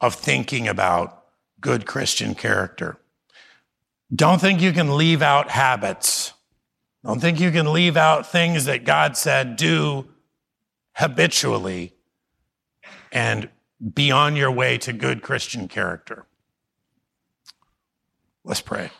of 0.00 0.14
thinking 0.14 0.66
about 0.66 1.24
good 1.60 1.86
Christian 1.86 2.34
character. 2.34 2.98
Don't 4.14 4.40
think 4.40 4.60
you 4.60 4.72
can 4.72 4.96
leave 4.96 5.22
out 5.22 5.50
habits. 5.50 6.32
Don't 7.04 7.20
think 7.20 7.38
you 7.38 7.50
can 7.50 7.72
leave 7.72 7.96
out 7.96 8.26
things 8.26 8.64
that 8.64 8.84
God 8.84 9.16
said 9.16 9.56
do 9.56 10.08
habitually 10.94 11.94
and 13.12 13.48
be 13.94 14.10
on 14.10 14.34
your 14.34 14.50
way 14.50 14.78
to 14.78 14.92
good 14.92 15.22
Christian 15.22 15.68
character. 15.68 16.26
Let's 18.44 18.60
pray. 18.60 18.90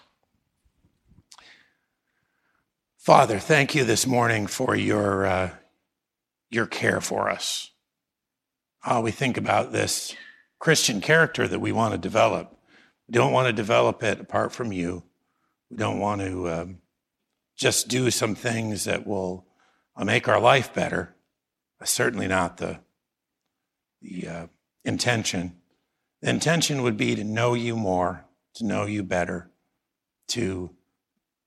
Father, 2.99 3.39
thank 3.39 3.75
you 3.75 3.85
this 3.85 4.07
morning 4.07 4.47
for 4.47 4.77
your, 4.77 5.27
uh, 5.27 5.51
your 6.51 6.67
care 6.67 7.01
for 7.01 7.31
us. 7.31 7.71
Oh, 8.87 9.01
we 9.01 9.11
think 9.11 9.37
about 9.37 9.73
this 9.73 10.15
Christian 10.59 11.01
character 11.01 11.49
that 11.49 11.61
we 11.61 11.73
want 11.73 11.93
to 11.93 11.99
develop. 11.99 12.57
We 13.09 13.13
don't 13.13 13.33
want 13.33 13.47
to 13.47 13.53
develop 13.53 14.03
it 14.03 14.21
apart 14.21 14.53
from 14.53 14.73
you. 14.73 15.03
We 15.71 15.77
don't 15.77 15.99
want 15.99 16.21
to 16.21 16.49
um, 16.49 16.79
just 17.57 17.89
do 17.89 18.11
some 18.11 18.35
things 18.35 18.85
that 18.85 19.07
will 19.07 19.47
uh, 19.97 20.05
make 20.05 20.29
our 20.29 20.41
life 20.41 20.73
better. 20.73 21.15
Certainly 21.83 22.29
not 22.29 22.57
the, 22.57 22.79
the 24.01 24.29
uh, 24.29 24.47
intention. 24.85 25.57
The 26.23 26.31
intention 26.31 26.83
would 26.83 26.97
be 26.97 27.15
to 27.15 27.25
know 27.25 27.55
you 27.55 27.77
more, 27.77 28.25
to 28.55 28.65
know 28.65 28.85
you 28.85 29.03
better, 29.03 29.51
to 30.29 30.71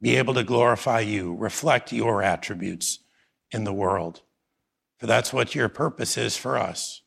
be 0.01 0.15
able 0.15 0.33
to 0.33 0.43
glorify 0.43 1.01
you, 1.01 1.35
reflect 1.35 1.93
your 1.93 2.23
attributes 2.23 2.99
in 3.51 3.63
the 3.63 3.73
world. 3.73 4.21
For 4.99 5.07
that's 5.07 5.33
what 5.33 5.55
your 5.55 5.69
purpose 5.69 6.17
is 6.17 6.37
for 6.37 6.57
us. 6.57 7.00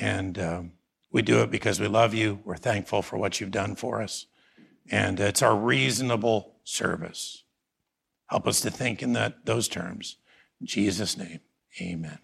And 0.00 0.38
um, 0.38 0.72
we 1.10 1.22
do 1.22 1.42
it 1.42 1.50
because 1.50 1.80
we 1.80 1.88
love 1.88 2.14
you. 2.14 2.40
We're 2.44 2.56
thankful 2.56 3.02
for 3.02 3.16
what 3.16 3.40
you've 3.40 3.50
done 3.50 3.76
for 3.76 4.00
us. 4.02 4.26
And 4.90 5.20
it's 5.20 5.42
our 5.42 5.56
reasonable 5.56 6.54
service. 6.64 7.44
Help 8.26 8.46
us 8.46 8.60
to 8.62 8.70
think 8.70 9.02
in 9.02 9.12
that, 9.12 9.44
those 9.44 9.68
terms. 9.68 10.16
In 10.60 10.66
Jesus' 10.66 11.16
name, 11.16 11.40
amen. 11.80 12.18